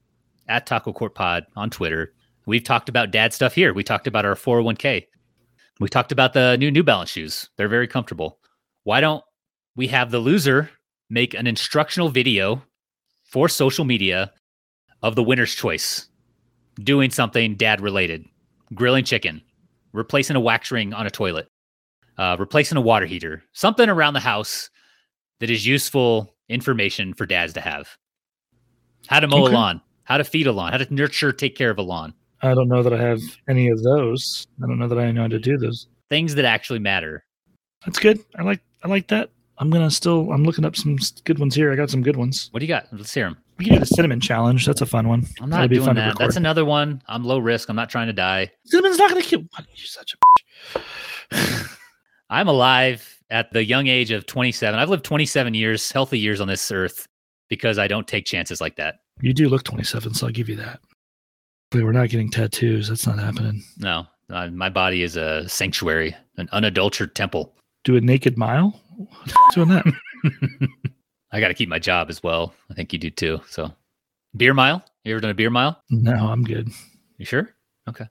at 0.49 0.67
Taco 0.67 0.93
Corp 0.93 1.15
Pod 1.15 1.45
on 1.57 1.71
Twitter. 1.71 2.15
We've 2.47 2.65
talked 2.65 2.89
about 2.89 3.11
dad 3.11 3.33
stuff 3.33 3.55
here. 3.55 3.75
We 3.75 3.83
talked 3.83 4.07
about 4.07 4.25
our 4.25 4.35
401k. 4.35 5.07
We 5.81 5.89
talked 5.89 6.13
about 6.13 6.35
the 6.35 6.57
new 6.57 6.71
New 6.71 6.83
Balance 6.83 7.11
shoes. 7.11 7.51
They're 7.57 7.69
very 7.69 7.89
comfortable. 7.89 8.39
Why 8.85 9.01
don't 9.01 9.25
we 9.77 9.89
have 9.89 10.11
the 10.11 10.21
loser 10.21 10.71
make 11.11 11.35
an 11.35 11.47
instructional 11.47 12.09
video 12.09 12.63
for 13.25 13.49
social 13.49 13.85
media 13.85 14.33
of 15.03 15.17
the 15.17 15.23
winner's 15.23 15.55
choice, 15.55 16.09
doing 16.83 17.11
something 17.11 17.57
dad 17.57 17.81
related, 17.81 18.25
grilling 18.75 19.05
chicken, 19.05 19.43
replacing 19.93 20.37
a 20.37 20.41
wax 20.41 20.71
ring 20.71 20.95
on 20.95 21.07
a 21.07 21.11
toilet, 21.11 21.49
uh, 22.19 22.37
replacing 22.39 22.79
a 22.79 22.81
water 22.81 23.07
heater, 23.07 23.43
something 23.53 23.89
around 23.89 24.15
the 24.15 24.21
house 24.21 24.71
that 25.41 25.51
is 25.51 25.67
useful 25.67 26.35
information 26.49 27.13
for 27.15 27.27
dads 27.27 27.53
to 27.53 27.61
have. 27.61 27.97
How 29.07 29.21
to 29.21 29.29
mow 29.29 29.47
a 29.47 29.49
lawn, 29.49 29.81
how 30.05 30.17
to 30.17 30.25
feed 30.25 30.47
a 30.47 30.53
lawn, 30.53 30.73
how 30.73 30.79
to 30.79 30.95
nurture, 30.95 31.33
take 31.33 31.57
care 31.57 31.71
of 31.71 31.79
a 31.79 31.83
lawn. 31.83 32.15
I 32.43 32.55
don't 32.55 32.69
know 32.69 32.83
that 32.83 32.93
I 32.93 33.01
have 33.01 33.21
any 33.49 33.69
of 33.69 33.83
those. 33.83 34.47
I 34.63 34.67
don't 34.67 34.79
know 34.79 34.89
that 34.89 34.99
I 34.99 35.11
know 35.11 35.23
how 35.23 35.29
to 35.29 35.39
do 35.39 35.57
those. 35.57 35.87
Things 36.11 36.35
that 36.35 36.45
actually 36.45 36.79
matter. 36.79 37.25
That's 37.85 37.99
good. 37.99 38.21
I 38.39 38.43
like. 38.43 38.61
I 38.83 38.89
like 38.89 39.09
that. 39.09 39.31
I'm 39.59 39.71
gonna 39.71 39.91
still. 39.91 40.33
I'm 40.33 40.45
looking 40.45 40.65
up 40.65 40.77
some 40.77 40.99
good 41.25 41.39
ones 41.39 41.55
here. 41.55 41.73
I 41.73 41.77
got 41.77 41.91
some 41.91 42.03
good 42.03 42.17
ones. 42.17 42.49
What 42.53 42.61
do 42.61 42.67
you 42.67 42.73
got? 42.73 42.87
Let's 42.93 43.15
hear 43.15 43.27
them. 43.27 43.39
We 43.59 43.65
can 43.65 43.75
do 43.75 43.81
the 43.81 43.87
cinnamon 43.87 44.21
challenge. 44.21 44.67
That's 44.67 44.81
a 44.81 44.87
fun 44.87 45.07
one. 45.07 45.27
I'm 45.41 45.49
not 45.49 45.71
doing 45.71 45.95
that. 45.95 46.19
That's 46.19 46.37
another 46.37 46.65
one. 46.65 47.03
I'm 47.07 47.25
low 47.25 47.39
risk. 47.39 47.69
I'm 47.69 47.77
not 47.77 47.89
trying 47.89 48.09
to 48.09 48.13
die. 48.13 48.51
Cinnamon's 48.67 48.99
not 48.99 49.11
gonna 49.11 49.23
kill. 49.23 49.41
You're 49.41 49.87
such 49.87 50.15
a. 50.15 50.81
I'm 52.31 52.49
alive 52.49 53.23
at 53.31 53.53
the 53.53 53.65
young 53.65 53.87
age 53.87 54.11
of 54.11 54.27
27. 54.27 54.79
I've 54.79 54.91
lived 54.91 55.05
27 55.05 55.55
years, 55.55 55.91
healthy 55.93 56.19
years 56.19 56.41
on 56.41 56.49
this 56.49 56.71
earth 56.73 57.07
because 57.49 57.79
I 57.79 57.87
don't 57.87 58.09
take 58.09 58.25
chances 58.25 58.61
like 58.61 58.77
that. 58.77 58.97
You 59.21 59.33
do 59.33 59.49
look 59.49 59.63
27, 59.63 60.15
so 60.15 60.27
I'll 60.27 60.33
give 60.33 60.49
you 60.49 60.57
that. 60.57 60.81
But 61.71 61.83
we're 61.83 61.93
not 61.93 62.09
getting 62.09 62.31
tattoos. 62.31 62.89
That's 62.89 63.07
not 63.07 63.19
happening. 63.19 63.63
No, 63.79 64.07
uh, 64.31 64.49
my 64.49 64.69
body 64.69 65.03
is 65.03 65.17
a 65.17 65.49
sanctuary, 65.49 66.17
an 66.37 66.49
unadulterated 66.53 67.15
temple. 67.15 67.55
Do 67.85 67.97
a 67.97 68.01
naked 68.01 68.39
mile? 68.39 68.81
Doing 69.53 69.69
that? 69.69 69.85
I 71.33 71.41
got 71.41 71.49
to 71.49 71.55
keep 71.55 71.69
my 71.69 71.79
job 71.79 72.11
as 72.11 72.23
well. 72.23 72.55
I 72.71 72.75
think 72.75 72.93
you 72.93 72.99
do 72.99 73.11
too. 73.11 73.41
So, 73.49 73.73
beer 74.37 74.55
mile? 74.55 74.85
You 75.05 75.13
ever 75.13 75.21
done 75.21 75.31
a 75.31 75.35
beer 75.35 75.51
mile? 75.51 75.83
No, 75.91 76.13
I'm 76.13 76.45
good. 76.45 76.71
You 77.19 77.25
sure? 77.25 77.51
Okay. 77.89 78.07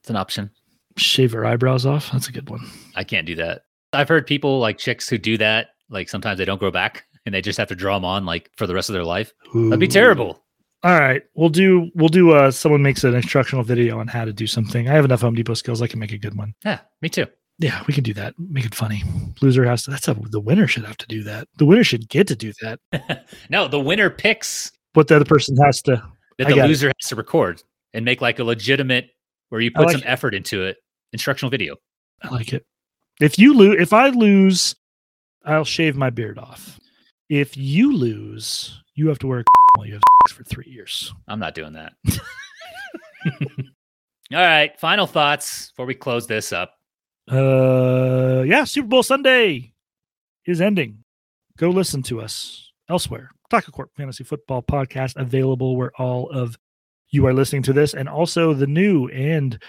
It's 0.00 0.10
an 0.10 0.16
option. 0.16 0.50
Shave 0.96 1.32
her 1.32 1.46
eyebrows 1.46 1.86
off. 1.86 2.10
That's 2.12 2.28
a 2.28 2.32
good 2.32 2.50
one. 2.50 2.66
I 2.94 3.04
can't 3.04 3.26
do 3.26 3.34
that. 3.36 3.62
I've 3.92 4.08
heard 4.08 4.26
people 4.26 4.58
like 4.58 4.78
chicks 4.78 5.08
who 5.08 5.18
do 5.18 5.38
that. 5.38 5.68
Like 5.88 6.08
sometimes 6.08 6.38
they 6.38 6.44
don't 6.44 6.58
grow 6.58 6.70
back 6.70 7.04
and 7.26 7.34
they 7.34 7.40
just 7.40 7.58
have 7.58 7.68
to 7.68 7.74
draw 7.74 7.96
them 7.96 8.04
on 8.04 8.26
like 8.26 8.50
for 8.56 8.66
the 8.66 8.74
rest 8.74 8.88
of 8.88 8.94
their 8.94 9.04
life. 9.04 9.32
That'd 9.54 9.80
be 9.80 9.88
terrible. 9.88 10.44
All 10.84 10.98
right, 10.98 11.24
we'll 11.34 11.48
do 11.48 11.90
we'll 11.96 12.08
do 12.08 12.30
uh 12.30 12.52
someone 12.52 12.82
makes 12.82 13.02
an 13.02 13.12
instructional 13.12 13.64
video 13.64 13.98
on 13.98 14.06
how 14.06 14.24
to 14.24 14.32
do 14.32 14.46
something. 14.46 14.88
I 14.88 14.92
have 14.92 15.04
enough 15.04 15.22
Home 15.22 15.34
Depot 15.34 15.54
skills. 15.54 15.82
I 15.82 15.88
can 15.88 15.98
make 15.98 16.12
a 16.12 16.18
good 16.18 16.36
one. 16.36 16.54
Yeah, 16.64 16.78
me 17.02 17.08
too. 17.08 17.26
Yeah, 17.60 17.82
we 17.88 17.94
can 17.94 18.04
do 18.04 18.14
that. 18.14 18.34
Make 18.38 18.64
it 18.64 18.74
funny. 18.74 19.02
Loser 19.40 19.64
has 19.64 19.82
to. 19.84 19.90
That's 19.90 20.06
a, 20.06 20.14
the 20.14 20.40
winner 20.40 20.68
should 20.68 20.84
have 20.84 20.96
to 20.98 21.06
do 21.06 21.24
that. 21.24 21.48
The 21.56 21.66
winner 21.66 21.82
should 21.82 22.08
get 22.08 22.28
to 22.28 22.36
do 22.36 22.52
that. 22.62 23.26
no, 23.50 23.66
the 23.66 23.80
winner 23.80 24.10
picks 24.10 24.70
what 24.94 25.08
the 25.08 25.16
other 25.16 25.24
person 25.24 25.56
has 25.56 25.82
to. 25.82 26.02
that 26.38 26.46
I 26.46 26.50
the 26.50 26.56
got 26.56 26.64
it. 26.66 26.68
loser 26.68 26.88
has 26.88 27.08
to 27.08 27.16
record 27.16 27.62
and 27.94 28.04
make 28.04 28.20
like 28.20 28.38
a 28.38 28.44
legitimate 28.44 29.10
where 29.48 29.60
you 29.60 29.70
put 29.72 29.86
like 29.86 29.92
some 29.92 30.02
it. 30.02 30.06
effort 30.06 30.34
into 30.34 30.64
it 30.64 30.76
instructional 31.12 31.50
video. 31.50 31.76
I 32.22 32.28
like 32.28 32.52
it. 32.52 32.64
If 33.20 33.38
you 33.38 33.54
lose, 33.54 33.80
if 33.80 33.92
I 33.92 34.08
lose, 34.10 34.76
I'll 35.44 35.64
shave 35.64 35.96
my 35.96 36.10
beard 36.10 36.38
off. 36.38 36.78
If 37.28 37.56
you 37.56 37.92
lose, 37.92 38.80
you 38.94 39.08
have 39.08 39.18
to 39.20 39.26
wear 39.26 39.40
a 39.40 39.44
while 39.76 39.86
you 39.86 39.94
have 39.94 40.02
for 40.30 40.44
three 40.44 40.66
years. 40.68 41.12
I'm 41.26 41.40
not 41.40 41.54
doing 41.54 41.72
that. 41.72 41.92
All 44.30 44.38
right, 44.38 44.78
final 44.78 45.06
thoughts 45.06 45.70
before 45.70 45.86
we 45.86 45.94
close 45.94 46.26
this 46.26 46.52
up. 46.52 46.77
Uh, 47.30 48.42
yeah, 48.46 48.64
Super 48.64 48.88
Bowl 48.88 49.02
Sunday 49.02 49.72
is 50.46 50.60
ending. 50.60 51.04
Go 51.56 51.70
listen 51.70 52.02
to 52.04 52.20
us 52.20 52.72
elsewhere. 52.88 53.30
Taco 53.50 53.70
Corp 53.70 53.90
Fantasy 53.96 54.24
Football 54.24 54.62
Podcast 54.62 55.16
available 55.16 55.76
where 55.76 55.92
all 55.98 56.30
of 56.30 56.56
you 57.10 57.26
are 57.26 57.32
listening 57.32 57.62
to 57.62 57.72
this, 57.72 57.94
and 57.94 58.08
also 58.08 58.52
the 58.52 58.66
new 58.66 59.08
and 59.08 59.60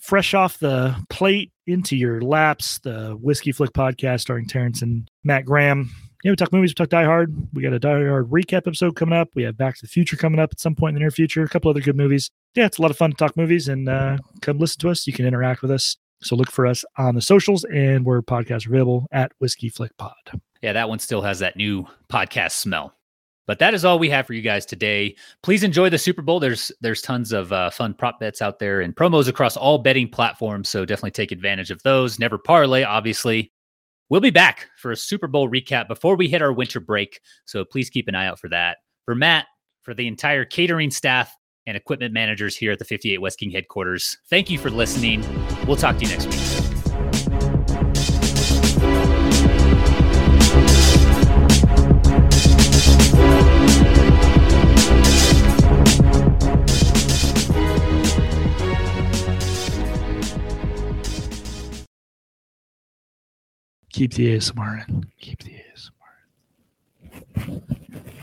fresh 0.00 0.34
off 0.34 0.58
the 0.58 0.94
plate 1.08 1.52
into 1.66 1.96
your 1.96 2.20
laps, 2.20 2.78
the 2.80 3.16
Whiskey 3.20 3.52
Flick 3.52 3.72
Podcast 3.72 4.20
starring 4.20 4.46
Terrence 4.46 4.82
and 4.82 5.08
Mat 5.22 5.44
Graham. 5.44 5.90
Yeah, 6.24 6.32
we 6.32 6.36
talk 6.36 6.52
movies, 6.52 6.70
we 6.70 6.74
talk 6.74 6.88
Die 6.88 7.04
Hard. 7.04 7.34
We 7.54 7.62
got 7.62 7.72
a 7.72 7.78
Die 7.78 8.06
Hard 8.06 8.28
recap 8.30 8.66
episode 8.66 8.96
coming 8.96 9.16
up. 9.16 9.28
We 9.34 9.44
have 9.44 9.56
Back 9.56 9.76
to 9.76 9.82
the 9.82 9.88
Future 9.88 10.16
coming 10.16 10.40
up 10.40 10.50
at 10.52 10.60
some 10.60 10.74
point 10.74 10.90
in 10.90 10.94
the 10.94 11.00
near 11.00 11.10
future. 11.10 11.44
A 11.44 11.48
couple 11.48 11.70
other 11.70 11.80
good 11.80 11.96
movies. 11.96 12.30
Yeah, 12.54 12.66
it's 12.66 12.78
a 12.78 12.82
lot 12.82 12.90
of 12.90 12.98
fun 12.98 13.10
to 13.10 13.16
talk 13.16 13.36
movies 13.36 13.68
and 13.68 13.88
uh, 13.88 14.18
come 14.42 14.58
listen 14.58 14.80
to 14.80 14.90
us. 14.90 15.06
You 15.06 15.12
can 15.12 15.26
interact 15.26 15.62
with 15.62 15.70
us. 15.70 15.96
So 16.22 16.36
look 16.36 16.50
for 16.50 16.66
us 16.66 16.84
on 16.98 17.14
the 17.14 17.22
socials 17.22 17.64
and 17.64 18.04
we're 18.04 18.22
podcast 18.22 18.66
available 18.66 19.06
at 19.12 19.32
Whiskey 19.38 19.68
Flick 19.68 19.96
Pod. 19.96 20.12
Yeah, 20.62 20.74
that 20.74 20.88
one 20.88 20.98
still 20.98 21.22
has 21.22 21.38
that 21.38 21.56
new 21.56 21.86
podcast 22.10 22.52
smell. 22.52 22.94
But 23.46 23.58
that 23.58 23.74
is 23.74 23.84
all 23.84 23.98
we 23.98 24.10
have 24.10 24.26
for 24.26 24.34
you 24.34 24.42
guys 24.42 24.64
today. 24.64 25.16
Please 25.42 25.64
enjoy 25.64 25.90
the 25.90 25.98
Super 25.98 26.22
Bowl. 26.22 26.38
There's 26.38 26.70
there's 26.80 27.02
tons 27.02 27.32
of 27.32 27.52
uh, 27.52 27.70
fun 27.70 27.94
prop 27.94 28.20
bets 28.20 28.40
out 28.40 28.60
there 28.60 28.80
and 28.80 28.94
promos 28.94 29.26
across 29.26 29.56
all 29.56 29.78
betting 29.78 30.08
platforms. 30.08 30.68
So 30.68 30.84
definitely 30.84 31.10
take 31.12 31.32
advantage 31.32 31.70
of 31.70 31.82
those. 31.82 32.18
Never 32.18 32.38
parlay, 32.38 32.84
obviously. 32.84 33.50
We'll 34.08 34.20
be 34.20 34.30
back 34.30 34.68
for 34.76 34.92
a 34.92 34.96
Super 34.96 35.26
Bowl 35.26 35.50
recap 35.50 35.88
before 35.88 36.16
we 36.16 36.28
hit 36.28 36.42
our 36.42 36.52
winter 36.52 36.80
break. 36.80 37.20
So 37.44 37.64
please 37.64 37.90
keep 37.90 38.06
an 38.06 38.14
eye 38.14 38.26
out 38.26 38.38
for 38.38 38.48
that. 38.50 38.78
For 39.04 39.14
Mat, 39.14 39.46
for 39.82 39.94
the 39.94 40.06
entire 40.06 40.44
catering 40.44 40.90
staff 40.90 41.34
and 41.66 41.76
equipment 41.76 42.12
managers 42.12 42.56
here 42.56 42.72
at 42.72 42.78
the 42.78 42.84
58 42.84 43.20
West 43.20 43.38
King 43.38 43.50
headquarters, 43.50 44.18
thank 44.28 44.50
you 44.50 44.58
for 44.58 44.70
listening. 44.70 45.24
We'll 45.66 45.76
talk 45.76 45.96
to 45.98 46.04
you 46.04 46.10
next 46.10 46.26
week. 46.26 46.60
Keep 64.00 64.14
the 64.14 64.34
ASMR 64.34 64.88
in. 64.88 65.04
Keep 65.20 65.42
the 65.42 65.50
ASMR. 65.50 65.90
Do 67.36 68.19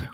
you 0.00 0.08